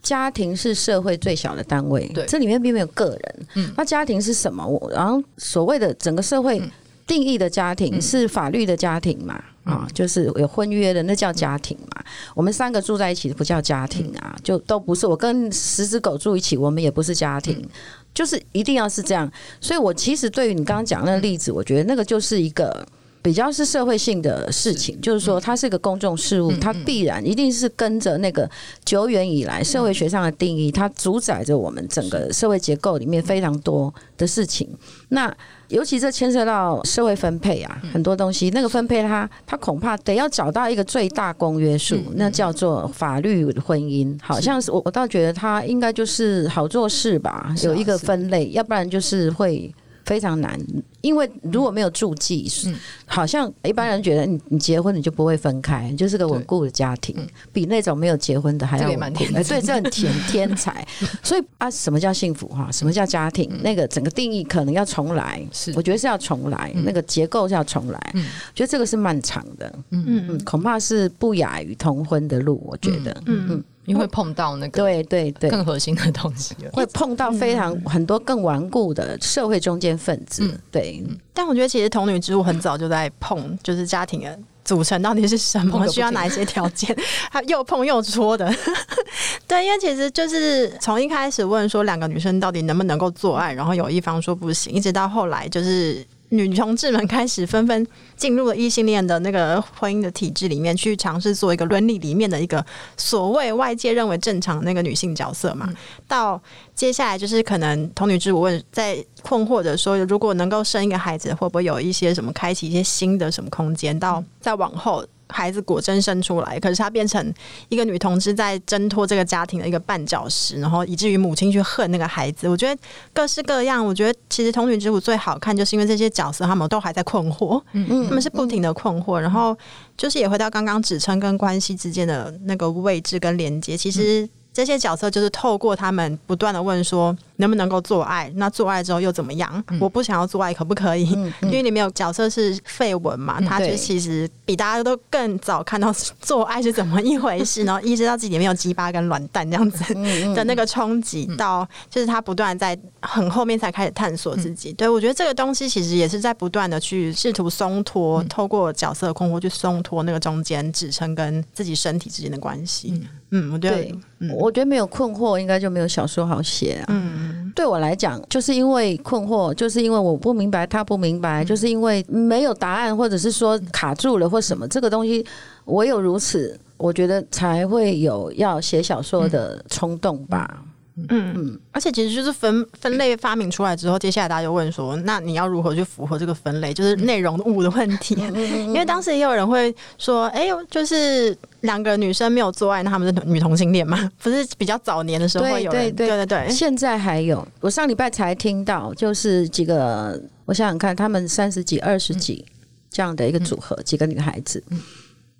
[0.00, 3.46] 家庭是社会最小的单位，对，这里面并没有个人。
[3.54, 4.64] 嗯，那家庭是什么？
[4.64, 6.62] 我然后所谓的整个社会
[7.06, 9.42] 定义的家庭是法律的家庭嘛？
[9.64, 12.04] 啊，就是有婚约的那叫家庭嘛？
[12.34, 15.06] 我们三个住在一起不叫家庭啊，就都不是。
[15.06, 17.68] 我跟十只狗住一起，我们也不是家庭。
[18.14, 22.86] 就是一定要是这样，所以我其实对于你刚刚讲那个例子，我觉得那个就是一个
[23.26, 28.48] 比较是社会性的事情，就是说它是一个公众事务，它必然一定是跟着那个
[28.84, 34.68] 久远以来社会学上的定义，它主宰着我们整个社会结构里面非常多的事情。
[35.08, 35.36] 那
[35.66, 44.16] 尤其这牵涉到社会分配啊，很多东西那个分配它，它恐怕得要找到一个最大公约数，那叫做法律婚姻。
[44.22, 49.74] 好像是我我倒觉得它应该就是好做事吧，有一个分类，要不然就是会。
[50.06, 50.58] 非常难，
[51.00, 57.16] 因为如果没有住记，嗯、好像一般人觉得你你结婚你就不会分开，你就是个稳固的家庭，
[57.52, 59.24] 比那种没有结婚的还要稳固。
[59.24, 60.86] 对，这很天天才。
[61.24, 62.70] 所以啊，什么叫幸福哈？
[62.70, 63.50] 什么叫家庭？
[63.62, 65.44] 那个整个定义可能要重来。
[65.52, 68.10] 是，我觉得是要重来，那个结构是要重来。
[68.14, 69.78] 嗯，觉得这个是漫长的。
[69.90, 72.62] 嗯嗯，恐怕是不亚于同婚的路。
[72.64, 73.64] 我觉得，嗯嗯。
[73.86, 80.60] 因为碰到那个对对对更核心的东西， 会碰到非常很多更顽固的社会中间分子。
[80.70, 86.94] 对，但我觉得其实童女之路很早就在碰，就是家庭的组成到底是什么，需要哪一些条件，
[87.30, 88.52] 他又碰又戳的。
[89.46, 96.04] 对，因为其实就是从一开始问说两个女生到底能不能够做爱，然后有一方说不行，一直到后来就是。
[96.30, 97.86] 女同志们开始纷纷
[98.16, 102.64] 进入了异性恋的那个婚姻的体制里面，去尝试做一个伦理里面的一个
[102.96, 105.66] 所谓外界认为正常的那个女性角色嘛。
[105.68, 105.76] 嗯、
[106.08, 106.40] 到
[106.74, 113.98] 接下来就是可能童女之我问在困惑着说，如果能够生一个孩子，会不会有一些什么开启一些新的什么空间？
[113.98, 115.04] 到再往后。
[115.28, 117.32] 孩子果真生出来，可是她变成
[117.68, 122.48] 一个女同志，在挣脱这个家庭的一个绊脚石，然后以至于母亲去恨那个孩子。
[122.48, 122.80] 我觉得
[123.12, 123.84] 各式各样。
[123.84, 129.56] 我觉得其实《童女之舞》最好看，就是因为这些角色他们都还在困惑，嗯嗯，他们是不停的困惑，然后
[129.96, 134.28] 就是也回到刚刚指称跟关系之间的那个位置跟连接，其实。
[134.56, 139.62] 这些角色就是透过他们不断的问说能不能够做爱，那做爱之后又怎么样？
[139.68, 141.12] 嗯、我不想要做爱，可不可以？
[141.14, 145.92] 嗯嗯、因为里面有角色是废文嘛，嗯、他就其实比大家都更早看到
[146.22, 149.92] 做爱是怎么一回事， 然后意识到自己里面有鸡巴跟卵蛋这样子
[150.34, 154.72] 的那个冲击，到就是他不断在很后面才开始探索自己。
[154.72, 163.06] 对，我觉得这个东西其实也是在不断的去试图松脱，透过角色的困惑去松脱那个中间支撑跟自己身体之间的关系。
[163.30, 166.86] 嗯对，我觉得，嗯、我觉得没有困惑，应该就没有小说好写啊。
[166.88, 175.24] 嗯，对我来讲，就是因为困惑，就是因为我不明白，他不明白，嗯、就是因为没有答案，或者是说卡住了或什么，这个东西
[175.66, 180.62] 唯有如此，我觉得才会有要写小说的冲动吧。
[180.98, 186.72] 嗯嗯嗯，而且其实就是分分类发明出来之后，接下来大家就问说，那你要如何去符合这个分类？
[186.72, 188.14] 就是内容物的问题。
[188.14, 194.10] 因为当时也有人会说，哎呦，就是两个女生没有做爱，那他们是女同性恋吗？
[194.22, 197.46] 不是比较早年的时候会有人，对对对对，现在还有。
[197.60, 202.42] 我上礼拜才听到，就是几个，我想想看，他们三十几、二十几
[202.90, 204.64] 这样的一个组合，几个女孩子，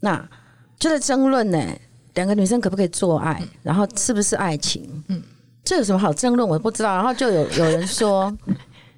[0.01, 0.23] 那
[0.79, 1.67] 就在争论呢，
[2.13, 5.03] 两个女生可不可以做爱，然后是不是爱情？
[5.09, 5.23] 嗯。
[5.67, 6.49] 这有什么好争论？
[6.49, 6.95] 我不知道。
[6.95, 8.33] 然后就有 有人说，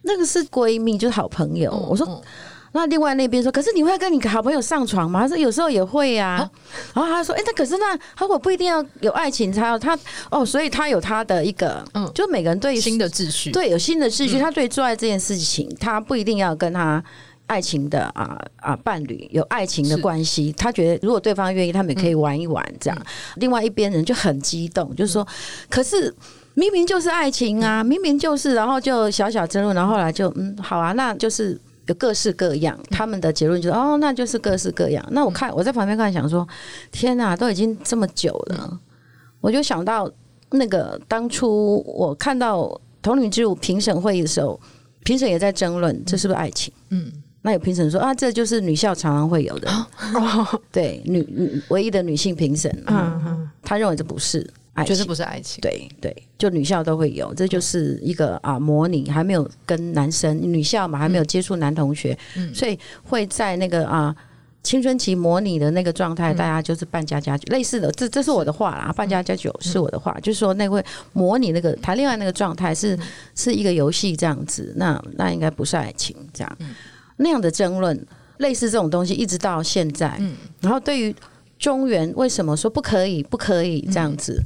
[0.02, 1.72] 那个是闺蜜，就是好朋友。
[1.88, 2.22] 我说，
[2.72, 5.22] 那另外那边说，可是你会跟你好朋友上床吗？
[5.22, 6.48] 他说有时候也会呀。
[6.94, 9.98] 然后他说，哎，那可是那他说不一定要有爱情才有他
[10.30, 17.02] 哦，所以他有他的一个，嗯，就每个人对于新的秩序，对有新的秩序，他对做爱这件事情，他不一定要跟他
[17.46, 20.52] 爱情的啊啊伴侣有爱情的关系。
[20.52, 22.98] 他觉得如果对方愿意，他们也可以玩一玩这样。
[23.36, 25.26] 另外一边人就很激动，就是说，
[25.70, 26.14] 可是。
[26.58, 32.76] 明明就是爱情啊，明明就是，然后就小小争论，然后后来就嗯，好啊，那就是有各式各样。
[32.90, 35.06] 他们的结论就是哦，那就是各式各样。
[35.12, 36.44] 那我看我在旁边看，想说
[36.90, 38.76] 天哪，都已经这么久了，
[39.40, 40.10] 我就想到
[40.50, 42.68] 那个当初我看到
[43.00, 44.58] 童女之舞评审会议的时候，
[45.04, 46.74] 评审也在争论这是不是爱情。
[46.90, 47.08] 嗯，
[47.42, 49.70] 那有评审说啊，这就是女校常常会有的，
[50.72, 54.44] 对，女女唯一的女性评审，嗯嗯，他认为这不是。
[54.84, 64.14] 确实不是爱情，对对，就女校都会有，这就是一个啊模拟，还没有跟男生女校嘛，还没有接触男同学，嗯、所以会在那个啊
[64.62, 73.00] 青春期模拟的那个状态，大家就是扮家家酒，嗯、类似的，这这是我的话啦，扮家家酒是我的话，嗯、就是说那会模拟那个谈恋爱那个状态是、嗯、
[73.34, 76.74] 是一个游戏这样子，那那应该不是爱情这样，嗯、
[77.16, 77.98] 那样的争论，
[78.38, 81.14] 类似这种东西一直到现在，嗯、然后对于
[81.58, 84.40] 中原为什么说不可以不可以这样子？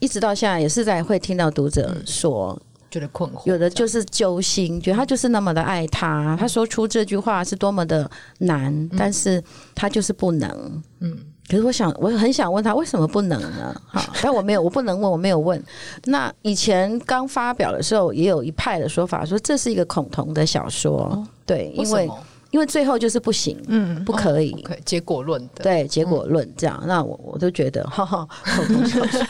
[0.00, 2.58] 嗯一直到现在也是在会听到读者说，
[2.90, 9.42] 觉得困惑，有的就是揪心，觉得他就是那么的爱他，他说出这句话是多么的难，但是
[9.74, 10.82] 他就是不能。
[11.00, 11.16] 嗯，
[11.48, 13.78] 可是我想，我很想问他为什么不能呢？
[13.92, 15.62] 哈，但我没有，我不能问，我没有问。
[16.06, 22.10] 那以前刚发表的时候，也有一派的说法说这是一个恐同的小说，对，因为。
[22.50, 29.20] 因为最后就是不行，嗯，不可以，哦 okay, 结果论的，对，结果论这样，嗯、那我我都觉得，哈哈，恐同小说，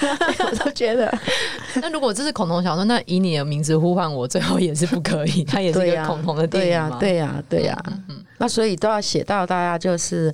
[0.50, 1.12] 我都觉得。
[1.74, 6.96] 那如果这是恐同小说，那以你的名字呼唤我，最后也是不可以，它也是一个恐同的电影吗？
[6.98, 10.32] 对呀、啊，对呀、啊，对呀、啊，嗯，嗯，那所以都要写到大家就是。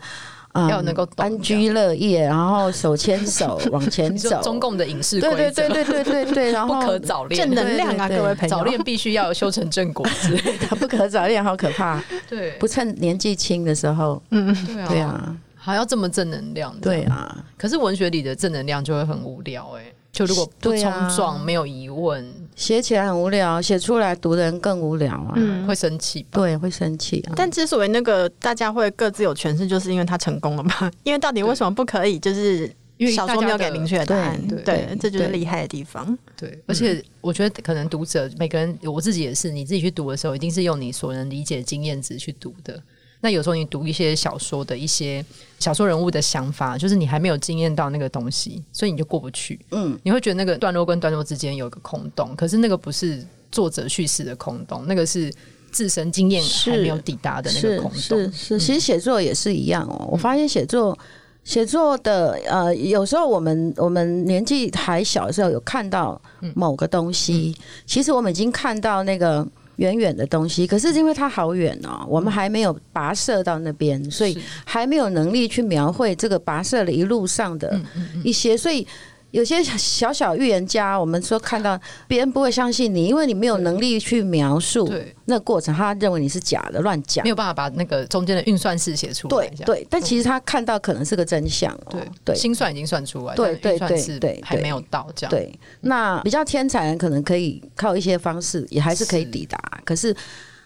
[0.68, 4.40] 要能够安居乐业，然后手牵手 往前走。
[4.42, 12.02] 中共的影视规则，对对对对对对对，然后不可早恋，正能量啊，各位朋友，早恋必须要修成正果之类的，不可早恋好可怕。
[12.28, 14.54] 对，不趁年纪轻的时候，嗯，
[14.88, 17.44] 对啊，还要这么正能量，对啊。
[17.56, 22.32] 可是文学里的正能量就会很无聊，哎，就如果不冲撞，没有疑问。
[22.56, 27.32] 写起来很无聊，写出来读的人更无聊啊，嗯、会生气，对，会生气、啊。
[27.36, 30.90] 但之所以那个大家会各自有诠释，就是因为他成功了嘛。
[31.04, 32.18] 因为到底为什么不可以？
[32.18, 32.62] 就是
[32.96, 36.16] 因为小说没有给明确的答案，对，对对这就是厉害的地方。
[36.34, 42.82] 对，而且我觉得可能读者每个人，我自己也是，你自己去读的时候，一定是用你所能理解的经验值去读的。
[43.22, 45.24] 那有时候你读一些小说的一些
[45.58, 49.58] 小说人物的想法，就是你还没有经验到那个东西，所以你就过不去。
[49.70, 55.32] 嗯，你会觉得那个段落跟段落之间有个空洞，可是那个不是作者叙事的空洞，那个是
[55.72, 58.00] 自身经验还没有抵达的那个空洞。
[58.00, 59.96] 是是，是，其实写作也是一样哦。
[60.02, 60.96] 嗯、我发现写作
[61.42, 66.20] 写作的呃，有时候我们我们年纪还小的时候有看到
[66.54, 69.46] 某个东西，嗯、其实我们已经看到那个。
[69.76, 77.80] 远远的东西，可是因为它好远哦，我们还没有跋涉到那边，所以还没有能力去描绘这个跋涉的一路上的
[78.22, 78.86] 一些，所以。
[79.32, 84.90] 有些小小预言家，我们说看到别人不会相信你，因为你没有能力去描述
[85.26, 89.48] 那过程，他认为你是假的，乱讲，没有办法把那个中间的运算式写出来。
[89.48, 91.90] 对对，但其实他看到可能是个真相哦。
[91.90, 95.30] 对对，心算已经算出来，对对对对，还没有到这样。
[95.30, 99.58] 对，那比较天才人可能可以靠一些方式，也还是可以抵达。
[99.84, 100.16] 可是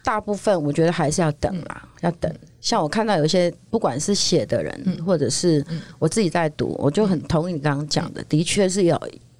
[0.03, 2.33] 大部分我觉得还是要等啦，要等。
[2.61, 5.65] 像我看到有一些，不管是写的人，嗯、或者是
[5.97, 8.97] 我自己在读，我就很同意你刚刚讲的，嗯、的确是有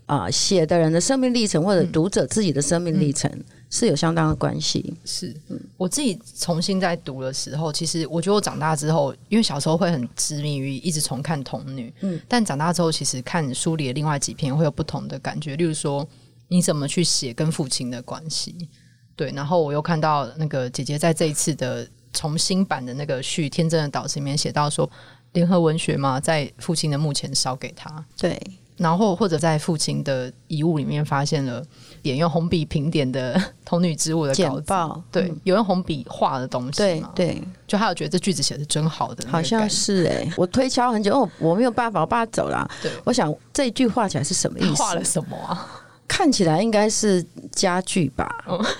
[0.08, 3.32] 啊，写的人的生命历程，或者读者自己的生命历程
[3.70, 4.94] 是有相当的关系。
[5.06, 5.34] 是，
[5.78, 15.56] 我自己重新在读的时候，其实我觉得我长大之后，因为小时候会很执迷于一直重看《童女》，嗯，但长大之后，其实看书里的另外几篇会有不同的感觉。
[15.56, 16.06] 例如说，
[16.48, 18.68] 你怎么去写跟父亲的关系？
[19.16, 21.88] 对，然后我又看到那个姐姐在这一次的。
[22.14, 24.90] 重新版的那个序《天真的岛子》里面写到说，
[25.34, 28.04] 联合文学嘛，在父亲的墓前烧给他。
[28.18, 28.40] 对，
[28.78, 31.64] 然后或者在父亲的遗物里面发现了
[32.02, 37.12] 点用红笔评点的《童女之物》的简报，对，嗯、有用红笔画的东西嘛。
[37.16, 42.70] 对，对就他有觉得这句子写的真好的，好像是哎、欸，我推敲很久，哦我没有办法，我爸走了。
[42.82, 44.84] 对，我想这一句画起来是什么意思？
[44.84, 45.86] 画了什么啊？
[46.08, 48.30] 看起来应该是家具吧？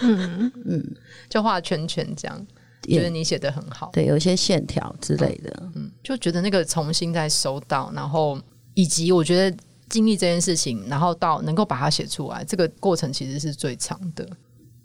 [0.02, 0.96] 嗯嗯，
[1.30, 2.48] 就画圈圈这样。
[2.84, 8.40] 觉得你写的很好，对，有一些线条之类的，嗯，就觉得那个重新再收到，然后
[8.74, 14.28] 以及我觉得经历这件事情，然后到能够把它写出来，这个过程其实是最长的。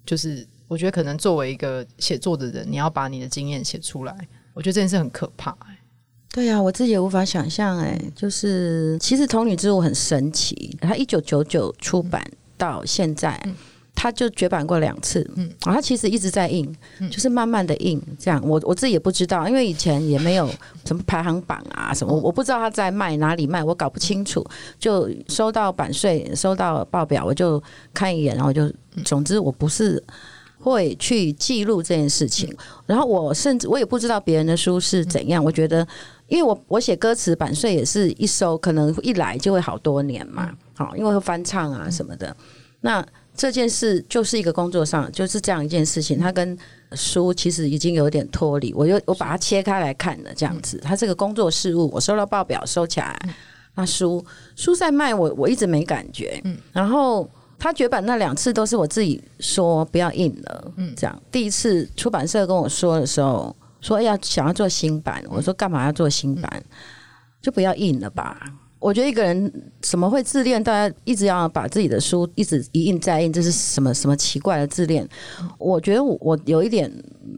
[0.05, 4.15] 就是我觉得可能作为一个写作的人，你要把你的经验写出来，
[4.53, 5.77] 我觉得这件事很可怕、欸。
[6.29, 7.79] 对呀、啊，我自己也无法想象。
[7.79, 12.23] 哎，就是其实《童女之舞》很神奇，它一九九九出版
[12.57, 13.41] 到现在。
[13.45, 13.55] 嗯
[13.99, 20.47] 他就绝版过两次，嗯，啊，他其实一直在印，嗯、就是慢慢的印，这样，我我自己也不知道，因为以前也没有
[20.85, 24.45] 什么排行榜啊什么，我我不知道他在卖哪里卖，我搞不清楚，
[24.77, 28.71] 就收到版税，收到报表，我就看一眼，然后就，
[29.03, 30.01] 总之我不是
[30.59, 32.55] 会去记录这件事情，
[32.85, 35.85] 然后我甚至我也不知道别人的书是怎样，我觉得，
[36.27, 42.37] 因为我我写歌词版税也是一收，可能一来就会好多年嘛，好，因为会翻唱啊什么的，
[42.81, 43.03] 那。
[43.37, 46.17] 这件事就是一个工作上，就是这样一件事情。
[46.17, 46.57] 它跟
[46.93, 50.79] 书其实已经有点脱离，我又我把它切开来看了，这样子。
[50.83, 53.17] 它这个工作事务，我收到报表收起来。
[53.75, 56.41] 那书书在卖，我我一直没感觉。
[56.43, 56.57] 嗯。
[56.73, 60.73] 然后他绝版那两次都是我自己说不要印了。
[60.77, 60.93] 嗯。
[60.97, 66.63] 这样，第一次出版社跟我说的时候，说要想要做新版，我说干嘛要做新版？
[67.39, 68.41] 就不要印了吧。
[68.79, 70.63] 我觉得一个人怎么会自恋？
[70.63, 75.07] 大家一直要把自己的书一直一印再印，这是什么什么奇怪的自恋？
[75.57, 76.91] 我觉得我我有一点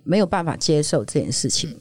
[0.04, 1.76] 没有办法接受这件事情。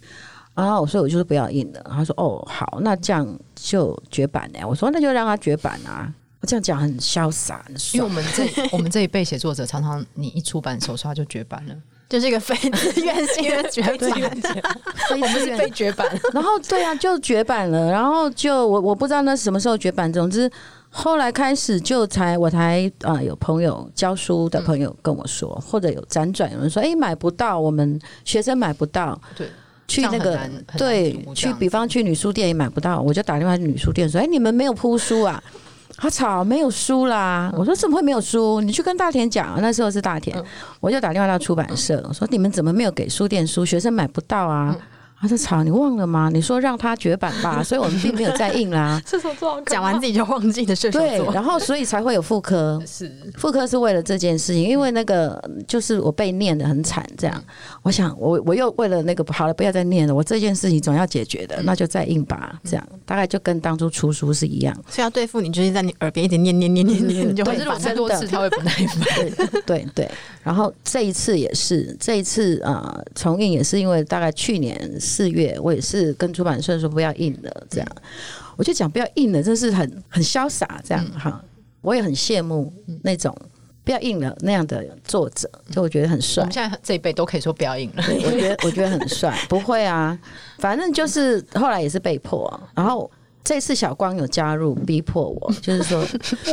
[0.55, 1.81] 然后所以我就是不要印了。
[1.89, 11.75] 他说：“哦，好，那这样就绝版了。”我说：“那就让他绝版啊！”我这样讲很潇洒，因为我们这我们这一辈写作者常常你一出版手刷就绝版了。
[12.09, 14.63] 就是一个非自愿性的绝版，
[15.13, 16.09] 我们是被绝版。
[16.33, 17.91] 然后对啊，就绝版了。
[17.91, 20.11] 然后就我我不知道那什么时候绝版。
[20.11, 20.51] 总之
[20.89, 29.21] 后来开始就才我才啊、呃、有朋友教书的朋友跟我说，嗯、或者有辗转有人说，哎、欸、买不到，我们学生买不到。
[29.37, 29.47] 对，
[29.87, 30.41] 去那个
[30.79, 35.43] 对去，比方去女书店也买不到，我就打电话去女书店说，哎、欸、你们没有铺书啊？
[35.97, 37.53] 他吵，没有书啦！
[37.57, 38.61] 我说怎么会没有书？
[38.61, 40.37] 你去跟大田讲，那时候是大田，
[40.81, 43.65] 我就打电话到出版社，我说你们怎么没有给书店书？
[43.65, 44.77] 学生买不到啊！
[45.21, 46.31] 他说：“草，你忘了吗？
[46.33, 49.03] 你说让他绝版吧， 所以我们并没有再印啦。
[49.07, 51.01] 射手座讲完自己就忘记的事情。
[51.01, 52.81] 对，然后所以才会有妇科。
[52.87, 57.43] 是复刻是为了这件事情，因为那个就是我被念的很惨，这样。
[57.83, 60.15] 我想，我我又为了那个好了，不要再念了。
[60.15, 62.61] 我这件事情总要解决的，那就再印吧。
[62.63, 64.73] 这样大概就跟当初出书是一样。
[64.89, 69.63] 所以要对付你，就是在你耳边一直念念念念念，就会反多次他会不耐烦。
[69.67, 70.09] 对对。
[70.45, 74.79] 然后这一次也是，这一次啊重印也是因为大概去年。
[75.09, 77.89] 四月，我也是跟出版社说不要印了，这样，
[78.57, 81.43] 我就讲不要印了，真是很很潇洒，这样哈。
[81.81, 83.35] 我也很羡慕那种
[83.85, 86.43] 不要印了那样的作者，就我觉得很帅。
[86.43, 89.39] 我们现在这一辈都可以说不要印了，我觉得我觉得很帅。
[89.49, 90.19] 不会啊，
[90.59, 93.11] 反正就是后来也是被迫，然后
[93.45, 96.01] 这次小光有加入，逼迫我，就是说，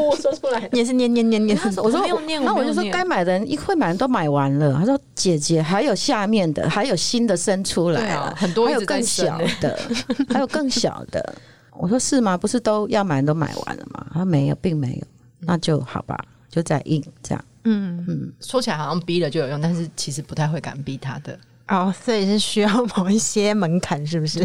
[0.01, 1.57] 我说出来，也是念念念念。
[1.77, 4.73] 我说没有念，那我就说该买的人一会买人都买完了。
[4.73, 9.79] 他说姐姐还有下面的，还有新的生出来了，很多，还有更小的，
[10.31, 11.35] 还有更小的。
[11.77, 12.37] 我说是吗？
[12.37, 14.05] 不是都要买都买完了吗？
[14.13, 15.07] 他说没有，并没有。
[15.41, 16.17] 那就好吧，
[16.49, 17.45] 就再印这样。
[17.65, 21.37] 嗯嗯，说起来好像逼了就有用，但是其实不太会敢逼他的。
[21.67, 24.39] 哦，所以是需要某一些门槛，是不是？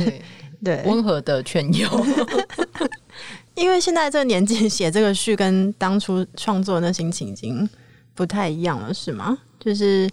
[0.62, 1.88] 对，温和的劝诱。
[3.54, 7.68] 因为现在这个年纪写这个序，跟当初创作的那心情已经
[8.14, 9.36] 不太一样了，是吗？
[9.58, 10.08] 就是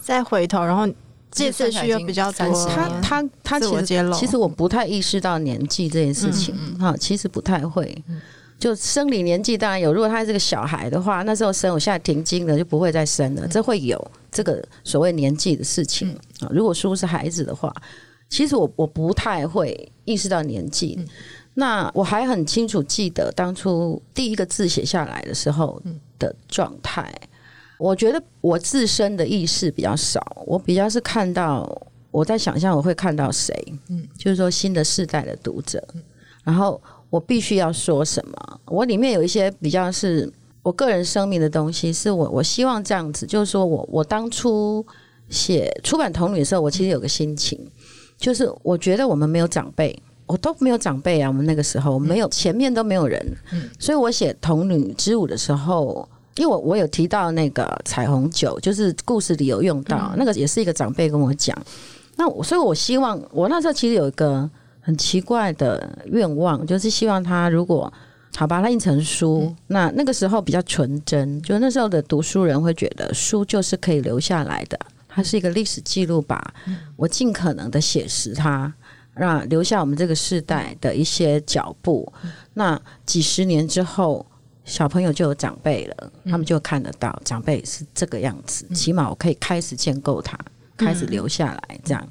[0.00, 0.86] 再回头，然后
[1.30, 2.66] 这次序又比较多。
[2.66, 7.96] 他他他其实其实我不太意识到年纪这件事情哈、嗯，其实不太会。
[8.58, 16.46] 就生理年纪当然有，如果他是个小孩的话，那时候生，我现在停经了就不会再生了，这会有这个所谓年纪的事情啊。
[16.52, 17.74] 如果书是孩子的话。
[18.32, 20.98] 其实我我不太会意识到年纪，
[21.52, 25.80] 那我还很清楚记得当初第一个字写下来的时候
[26.18, 27.12] 的状态。
[27.78, 31.70] 我觉得我自身的意识比较少，我比较是看到
[32.10, 33.54] 我在想象我会看到谁，
[33.90, 35.86] 嗯，就是说新的世代的读者，
[36.42, 36.80] 然后
[37.10, 38.60] 我必须要说什么。
[38.64, 44.82] 我里面有一些比较是我个人生命的东西，是我我希望这样子，就是说我我当初
[45.28, 47.60] 写出版童女的时候，我其实有个心情。
[48.22, 51.28] 就是我觉得我们没有长辈，我都没有长辈啊。
[51.28, 53.20] 我们那个时候没有前面都没有人，
[53.80, 61.56] 所以我写童女之舞的时候，因为我我有提到那个彩虹酒，就是故事里有用到那个，也是一个长辈跟我讲。
[62.16, 64.48] 那所以，我希望我那时候其实有一个
[64.80, 67.92] 很奇怪的愿望，就是希望他如果
[68.36, 74.78] 好把它印成书，那那个时候比较纯真，就那时候的读书人会觉得书就是可以留下来的。
[75.14, 76.54] 它是一个历史记录吧，
[76.96, 78.72] 我尽可能的写实它，
[79.14, 82.12] 让留下我们这个世代的一些脚步。
[82.54, 84.24] 那几十年之后，
[84.64, 88.66] 小朋友就有长辈了，他们就看得到长辈是这个样子。
[88.74, 90.38] 起码我可以开始建构它，
[90.76, 92.08] 开始留下来这样。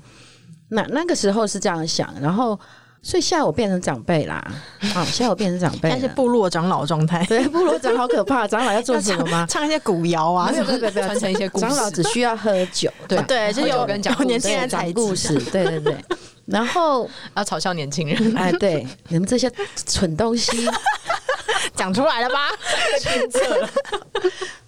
[0.69, 2.59] 那那个时候是这样想，然后。
[3.03, 4.35] 所以现在我变成长辈啦，
[4.93, 5.03] 啊！
[5.11, 7.25] 现在我变成长辈，但是部落长老状态。
[7.25, 9.43] 对，部落长好可怕， 长老要做什么吗？
[9.49, 11.65] 唱一些古谣啊，没有没有没有， 传承一些故事。
[11.65, 15.95] 长老只需要喝酒，对对，就有跟讲年轻人讲故事，对对对。
[16.45, 19.51] 然后要嘲笑年轻人，哎，对，你们这些
[19.87, 20.69] 蠢东西，
[21.73, 22.49] 讲出来了吧？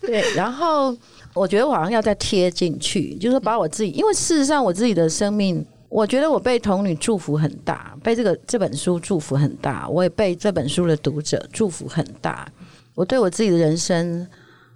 [0.01, 0.95] 对，然后
[1.35, 5.63] 我觉得我好像要再贴进去，就是把我自己，因为事实上我自己的生命。
[5.93, 12.51] 我觉得我被童女祝福很大，被这个这本书祝福很大，我也被这本书的读者祝福很大。
[12.95, 14.27] 我对我自己的人生，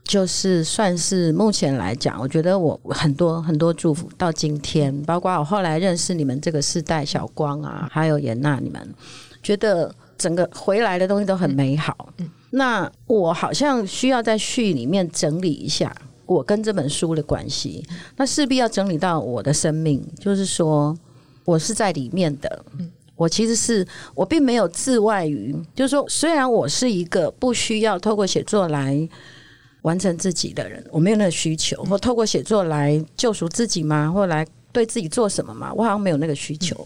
[0.03, 8.93] 就是算是目前来讲，我觉得我很多很多祝福到今天，包括我后来认识你们这个世代小光啊，还有颜娜，你们
[9.41, 12.13] 觉得整个回来的东西都很美好。
[12.51, 15.91] 那我好像需要在序里面整理一下
[16.27, 17.83] 我跟这本书的关系，
[18.17, 20.95] 那势必要整理到我的生命，就是说。
[21.47, 22.65] 我是在里面的，
[23.15, 29.07] 我其实是我并没有自外于，就是说，虽然我是一个不需要透过写作来
[29.83, 34.11] 完成自己的人，我没有那个需求，或透过写作来救赎自己吗？
[34.11, 35.73] 或来对自己做什么吗？
[35.73, 36.85] 我好像没有那个需求。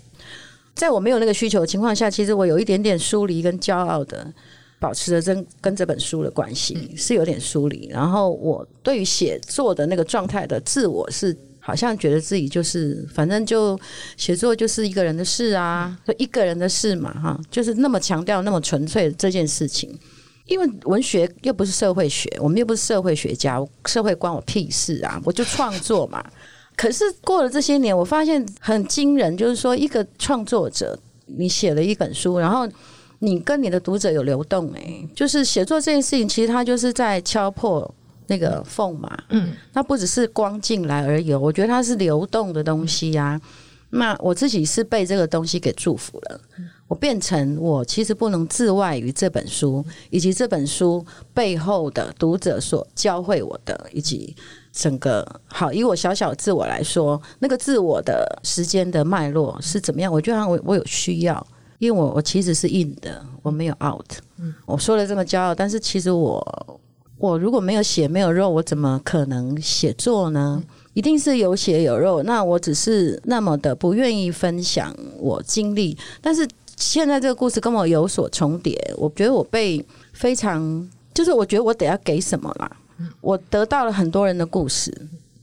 [0.75, 4.31] 在我没有那个需求的情况下，其实我有一点点疏离跟骄傲的，
[4.79, 7.87] 保持着真跟这本书的关系是有点疏离。
[7.91, 11.35] 然后我对于写作的那个状态的自我是。
[11.61, 13.79] 好像觉得自己就是，反正就
[14.17, 19.97] 写作就是一个人的事啊，就一个人的事嘛，哈，就是那么强调那么纯粹的这件事情。
[20.47, 25.21] 因为文学又不是社会学，我们又不是社会学家，社会关我屁事啊！
[25.23, 26.21] 我就创作嘛。
[26.75, 30.97] 可是过了这些年，我发现很惊人，就是说一个创作者，
[31.27, 32.67] 你写了一本书，然后
[33.19, 37.93] 你跟你的读者有流动，诶，就是写作这件事情，其实它就是在敲破。
[38.27, 43.41] 那个缝嘛，嗯，它不只是光进来而已，我觉得它是流动的东西呀、啊。
[43.93, 46.39] 那我自己是被这个东西给祝福了，
[46.87, 54.33] 我变成我其实不能自外于这本书，以及这本书背后的读者所教会我的，以及
[54.71, 60.09] 整个好，以我小小自我来说，那个自我的时间的脉络是怎么样？
[60.09, 61.45] 我觉得我我有需要，
[61.79, 64.09] 因为我我其实是 in 的，我没有 out。
[64.65, 66.79] 我说了这么骄傲，但是其实我。
[67.21, 70.61] 我如果没有血没有肉，我怎么可能写作呢？
[70.93, 72.23] 一定是有血有肉。
[72.23, 78.75] 那我只是那么的不愿意分享我经历，但是现在这个故事跟我有所重叠。
[78.97, 82.71] 我觉得我被非常，就是我觉得我得要给什么啦。
[83.21, 84.91] 我得到了很多人的故事，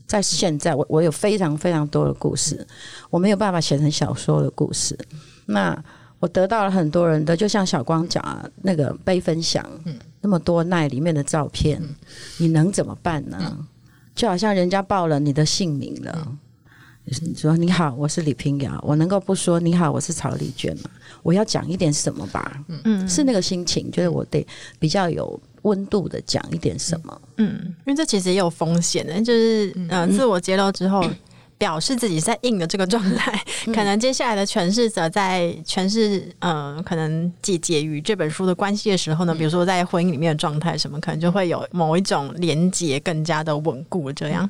[0.05, 2.67] 在现在我我有非常非常多的故事，
[3.09, 4.97] 我没有办法写成小说的故事。
[5.45, 5.81] 那
[6.19, 11.95] 我得到了很多人的，就像小光讲啊，那个被分享，嗯，那么多奈里面的照片，嗯、
[12.37, 13.37] 你能怎么办呢？
[13.41, 13.67] 嗯、
[14.15, 16.37] 就好像人家报了你的姓名了，嗯、
[17.21, 20.89] 你说你好，我是李平遥，我能够不说你好，我是曹丽娟吗？
[21.23, 22.63] 我要讲一点什么吧？
[22.83, 24.45] 嗯，是那个心情，就是我得
[24.77, 27.21] 比较有温度的讲一点什么。
[27.37, 31.03] 嗯，因为这其实也有风险的，就是嗯、呃，自我揭露之后。
[31.59, 33.37] 嗯表示自己在硬的这个状态，
[33.67, 44.49] 嗯、可能接下来的诠释者在诠释，呃，可能姐姐与这本书的关系的时候呢，比如说在婚姻里面的状态什么，可能就会有某一种连结更加的稳固，这样。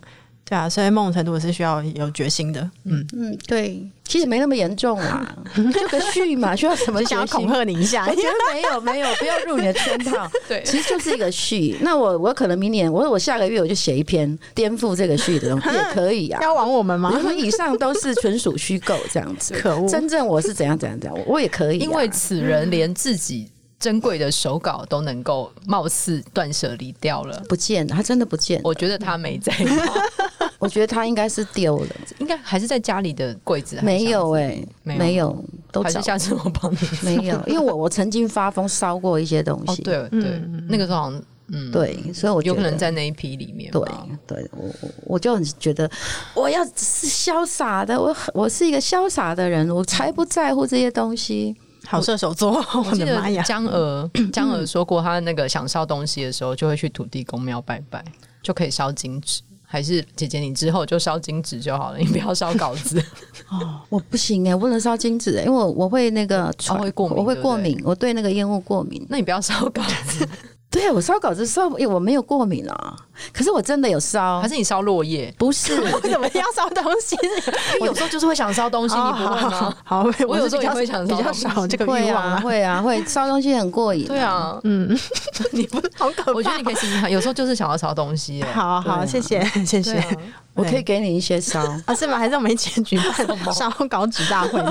[0.49, 2.59] 对啊，所以某种程度是需要有决心的。
[2.85, 7.03] 嗯嗯，对，其实没那么严重啊， 就个序嘛，需要什么？
[7.05, 8.07] 想要恐吓你一下？
[8.09, 10.27] 我觉得没有 没有，不要入你的圈套。
[10.49, 11.77] 对，其实就是一个序。
[11.81, 16.41] 那我我可能明年，我说我下个月我就写一篇颠覆这个序的东西也可以啊。
[16.41, 17.11] 要玩我们吗？
[17.13, 19.53] 我说以上都是纯属虚构，这样子。
[19.53, 19.87] 可恶！
[19.87, 21.77] 真正我是怎样怎样怎样，我也可以。
[21.77, 23.47] 因为此人连自己。
[23.79, 28.59] 珍贵的手稿都能够貌似断舍离掉了，不见他真的不见。
[28.61, 29.53] 我觉得他没在，
[30.59, 31.87] 我觉得他应该是丢了，
[32.19, 33.79] 应该还是在家里的柜子。
[33.81, 36.77] 没有哎、欸，没有，都还是下次我帮你。
[37.01, 39.81] 没有，因为我我曾经发疯烧过一些东西。
[39.81, 43.71] 哦、对对，嗯、那个时候好像嗯，对，所以我觉得有可能在那一批里面。
[43.71, 43.81] 对
[44.27, 44.69] 对，我
[45.05, 45.89] 我就很觉得
[46.35, 51.55] 我要是潇洒的，我我是一个潇洒的人，我才不在乎这些东西。
[51.87, 58.03] 好射手座，我， 的妈呀江娥 江娥说过，他那个想烧东西的时候，就会去土地公庙拜拜，
[58.43, 59.41] 就可以烧金纸。
[59.71, 62.99] 还是姐姐，你之后就烧金纸就好了，你不要烧稿子。
[63.49, 69.05] 哦，我不行哎、欸，我不能烧金纸、欸，因为我我会那个，我会过敏，我会过敏，对对，我对那个烟雾过敏。
[69.07, 70.27] 那你不要烧稿子。
[70.71, 72.95] 对啊，我烧稿子烧，我没有过敏啊。
[73.33, 75.33] 可是我真的有烧，还是你烧落叶？
[75.37, 77.17] 不是，我 怎么要烧东西？
[77.81, 79.75] 我有时候就是会想烧东西，你不会吗？
[79.83, 84.05] 好，我有时候也会想比较少这个欲望啊，会啊，会烧东西很过瘾。
[84.05, 84.95] 对啊，嗯，
[85.51, 86.33] 你不好可怕。
[86.33, 88.43] 我觉得你可以试试看，有时候就是想要烧东西。
[88.53, 90.17] 好好，谢谢谢谢，
[90.53, 91.95] 我可以给你一些烧啊？
[91.95, 92.17] 是吗？
[92.17, 94.61] 还是我们一起举办烧稿纸大会？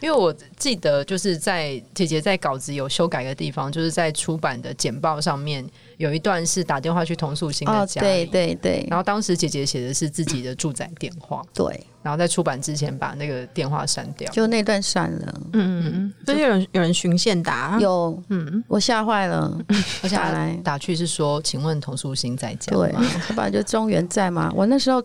[0.00, 5.64] 因为我记得，就是在姐姐在稿子有修改的地方，就是在出版的简报上面
[5.96, 8.86] 有一段是打电话去童素心的家里，对对对。
[8.90, 11.86] 然后当时姐姐写的是自己的住宅电话，对。
[12.02, 15.34] 然后在出版之前把那个电话删掉，就那段删了。
[15.54, 16.14] 嗯嗯嗯。
[16.24, 19.58] 所以有人有人循线打，有嗯，我吓坏了。
[20.04, 22.86] 我下来打去是说，请问童素心在家吗？
[22.86, 22.92] 对，
[23.28, 24.52] 要不然就中原在吗？
[24.54, 25.02] 我那时候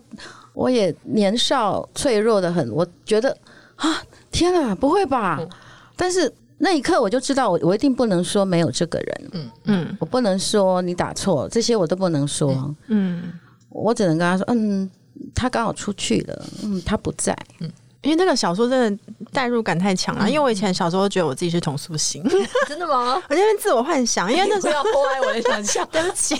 [0.52, 3.36] 我也年少脆弱的很，我觉得
[3.76, 4.00] 啊。
[4.32, 5.38] 天啊，不会吧？
[5.40, 5.48] 嗯、
[5.94, 9.30] 但是那一刻我就知道我，我我一定不能说没有这个人。
[9.32, 12.50] 嗯嗯，我不能说你打错，这些我都不能说。
[12.52, 13.32] 嗯，嗯
[13.68, 14.90] 我只能跟他说，嗯，
[15.34, 17.36] 他刚好出去了，嗯，他不在。
[17.60, 17.70] 嗯。
[18.02, 22.22] 因为那个小说真的代入感太强了，因为我以前小时候觉得我自己是童素心，
[22.66, 23.22] 真的吗？
[23.28, 25.88] 我就会自我幻想，因为那时候要破坏我的想象。
[25.92, 26.34] 对不起，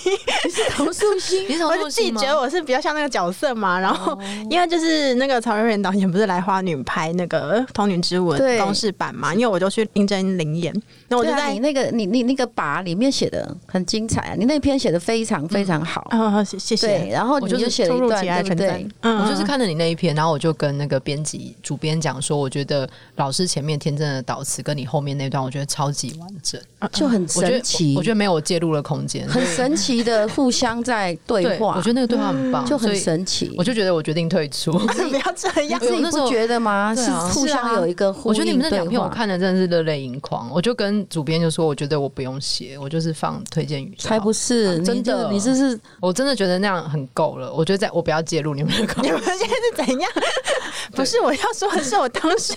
[0.45, 3.79] 你是童素心，我就自己觉得我是比较像那个角色嘛。
[3.79, 4.19] 然后
[4.51, 10.75] 因为就是那个曹瑞仁导演不是来花女拍那个《童女之吻》公式版嘛，因为我就去应征灵演，
[11.09, 16.87] 那我就在你那个你你那个把里面写的很精彩啊，你那篇写的非常非常好啊，谢谢。
[16.87, 18.89] 对，然后我就写了一段，对对？
[19.03, 22.43] 我就是看着你那一篇，然后我就跟那个编辑主编讲说。
[22.43, 26.61] 我觉得老师前面天真的导词跟你后面那段，我觉得超级完整，
[26.93, 27.95] 就很神奇。
[27.97, 31.75] 我觉得没有介入的空间，很神奇的互相在对话。
[31.77, 33.55] 我觉得那个对话很棒，就很神奇。
[33.57, 34.73] 我就觉得我决定退出。
[34.77, 36.95] 不要这样，自己不觉得吗？
[36.97, 38.31] 是互相有一个互。
[38.31, 40.51] 我觉得你们那两篇我看的真的是热泪盈眶。
[40.51, 43.95] 我就跟主编就说，我觉得我不用写，我就是放推荐语。
[43.99, 47.53] 才不是，真的，你这是我真的觉得那样很够了。
[47.53, 49.13] 我觉得在我不要介入你们的空间。
[49.15, 50.11] 你们现在是怎样？
[50.95, 52.55] 不是我要 说的是，我当时。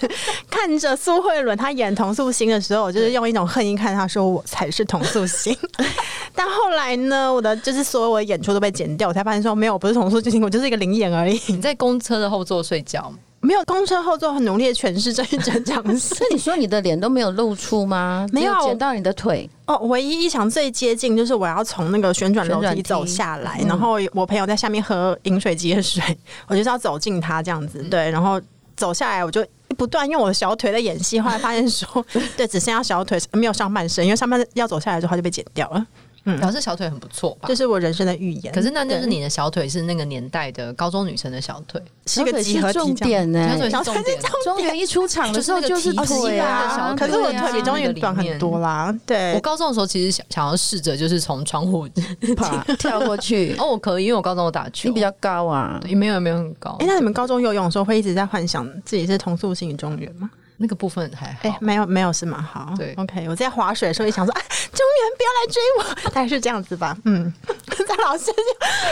[0.49, 5.55] 看着苏慧伦她演童素心的时候，我就是用一种恨意看她，说我才是童素心。
[6.33, 11.39] 但后来呢，我的就是所有我的演出都被剪掉，我才发现说没有，我不是童素心，我就是一个灵演而已。
[11.47, 13.13] 你在公车的后座睡觉？
[13.41, 16.15] 没有，公车后座很努力的诠释这一整场戏。
[16.21, 18.25] 那你说你的脸都没有露出吗？
[18.31, 19.47] 没有，剪到你的腿。
[19.67, 26.03] 哦，唯一一场最接近就是我要从那个旋转楼梯走下来，然后我朋友在下面喝饮水机的水，
[26.47, 27.83] 我就是要走近他这样子。
[27.83, 28.41] 对，然后
[28.75, 29.45] 走下来我就。
[29.77, 32.05] 不断用我的小腿在演戏，后来发现说，
[32.37, 35.85] 对，只剩下小腿，没有上半身，因为上半身要走下来之后，就被剪掉了。
[36.25, 37.47] 嗯，表示小腿很不错吧？
[37.47, 38.53] 这是我人生的预言。
[38.53, 43.47] 可是那就是你的小腿是那个年代的高中女生的小腿，是个集合重点呢。
[43.69, 44.19] 小腿是重点。
[44.43, 48.95] 中原一出场的时候就是腿啊，可是我腿比中原短很多啦。
[49.05, 51.87] 对，我高中的时候其实想想要试着就是从窗户
[52.35, 53.55] 爬跳过去。
[53.59, 54.89] 哦，我可以，因为我高中我打球。
[54.89, 55.79] 你比较高啊？
[55.87, 56.75] 也没有没有很高。
[56.79, 60.29] 哎，那你们高中游泳的时候会一直在幻想自己是同素心中原吗？
[60.57, 62.41] 那个部分还好，哎、欸，没有没有是吗？
[62.51, 63.27] 好，对，OK。
[63.29, 64.41] 我在划水的时候也想说，哎，
[64.71, 66.97] 中原不要来追我，大概是这样子吧。
[67.05, 67.33] 嗯，
[67.87, 68.25] 张老师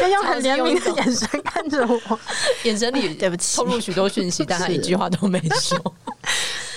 [0.02, 2.20] 就用很怜悯的眼神看着我，
[2.64, 5.78] 眼神里对不起透露许多讯息， 但他一句话都没说。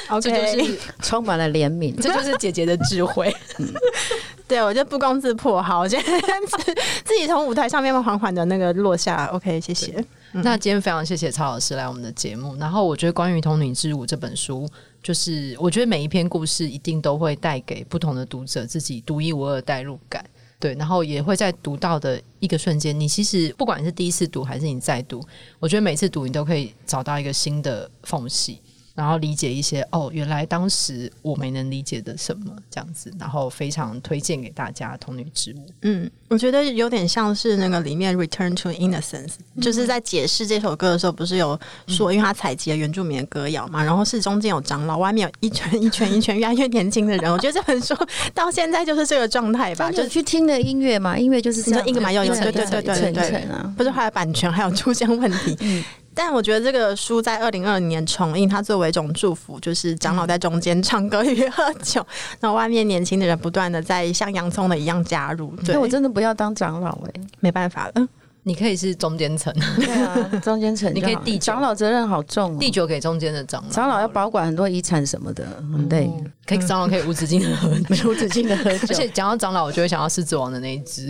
[0.09, 3.35] OK，这就是 充满了怜悯，这就是姐姐的智慧。
[4.49, 6.01] 对，我就不攻自破，好，我先
[7.05, 9.27] 自己从舞台上面缓缓的那个落下。
[9.27, 9.93] OK，谢谢。
[10.33, 12.55] 嗯、那今天非常谢谢曹老师来我们的节目。
[12.57, 14.69] 然后我觉得关于《童女之舞》这本书，
[15.03, 20.25] 就是我觉得每一篇故事一定都会带给不同的读者自己独一无二的代入感。
[20.61, 25.21] 对，然后也会在读到的一个瞬间，你其实不管是第一次读还是你再读，
[25.59, 28.61] 我觉得每次读你都可以找到一个新的缝隙。
[28.97, 35.59] 然后理解一些哦，原来当时我没能理解的什么这样子，然后非常推荐给大家《童女之舞》。
[35.83, 47.31] 嗯，我觉得有点像是那个里面《Return to Innocence》，嗯，就是在解释这首歌的时候，不是有说，因为它采集了原住民的歌谣嘛，然后是中间有长老，外面有一圈一圈一圈越来越年轻的人。
[47.31, 47.95] 我觉得这本书
[48.33, 55.55] 到现在就是这个状态吧，就去听的音乐嘛，音乐就是这样，音乐嘛，有有对对对对对啊，不是后来版权还有出现问题。
[55.61, 55.85] 嗯
[56.19, 62.05] 但我觉得这个书在二零二零年重印，它作为一种祝福，就是长老在中间唱歌与喝酒，
[62.41, 65.55] 然后外面年轻的人不断的在像洋葱的一样加入。
[65.57, 68.09] 对，我真的不要当长老哎、欸，没办法了。
[68.49, 75.45] 你可以是中间层，对啊，中间层， 你可以递长老责任好重、哦，递酒给中间的长老，长老要保管很多遗产什么的，
[75.75, 76.09] 嗯、对。
[76.47, 78.87] 可以长老可以无止境的喝，没 无止境的喝酒。
[78.91, 81.09] 而且讲到长老，我就会想到狮子王的那一只，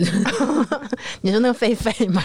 [1.21, 2.23] 你说那个狒狒吗？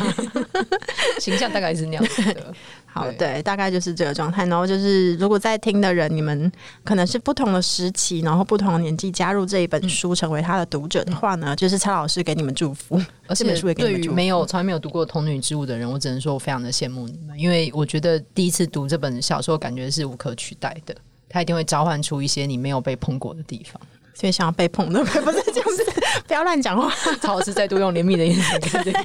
[1.20, 2.54] 形象大概是那样的。
[2.93, 4.45] 好，对，大概就是这个状态。
[4.45, 6.53] 然后就是，如果在听的人，你们
[6.84, 13.01] 可能是不同的时期，然后不同的年纪加入这一本书，成为他的读者的话呢，就是蔡老师给你们祝福。
[13.26, 20.95] 而且，对于没有从来没有读过《童女之物》的人，我只能说我非常的羡慕你们，因为我觉得第一次读这本小说，感觉是无可取代的。
[21.30, 23.80] 它一定会召唤出一些你没有被碰过的地方。
[24.14, 25.43] 所以想要被碰的，不是
[26.28, 26.90] 不要乱讲话。
[27.20, 28.96] 曹老师再度用怜悯的眼神看着你。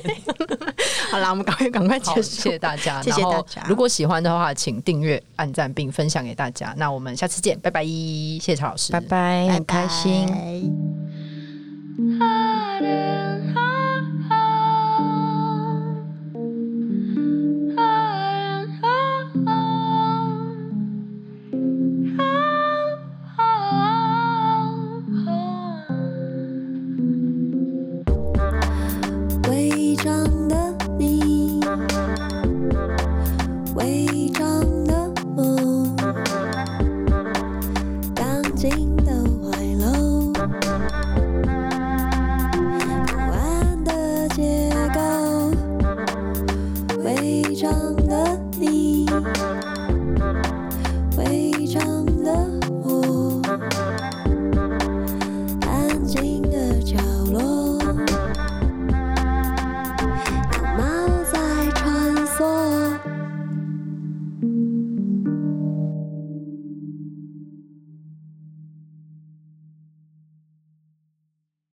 [1.11, 2.21] 好啦，我们赶快赶快结束。
[2.21, 3.63] 谢谢大家，谢谢大家。
[3.67, 6.73] 如果喜欢的话，请订阅、按赞并分享给大家。
[6.77, 7.83] 那我们下次见，拜拜。
[7.85, 10.27] 谢谢曹老师，拜拜，很开心。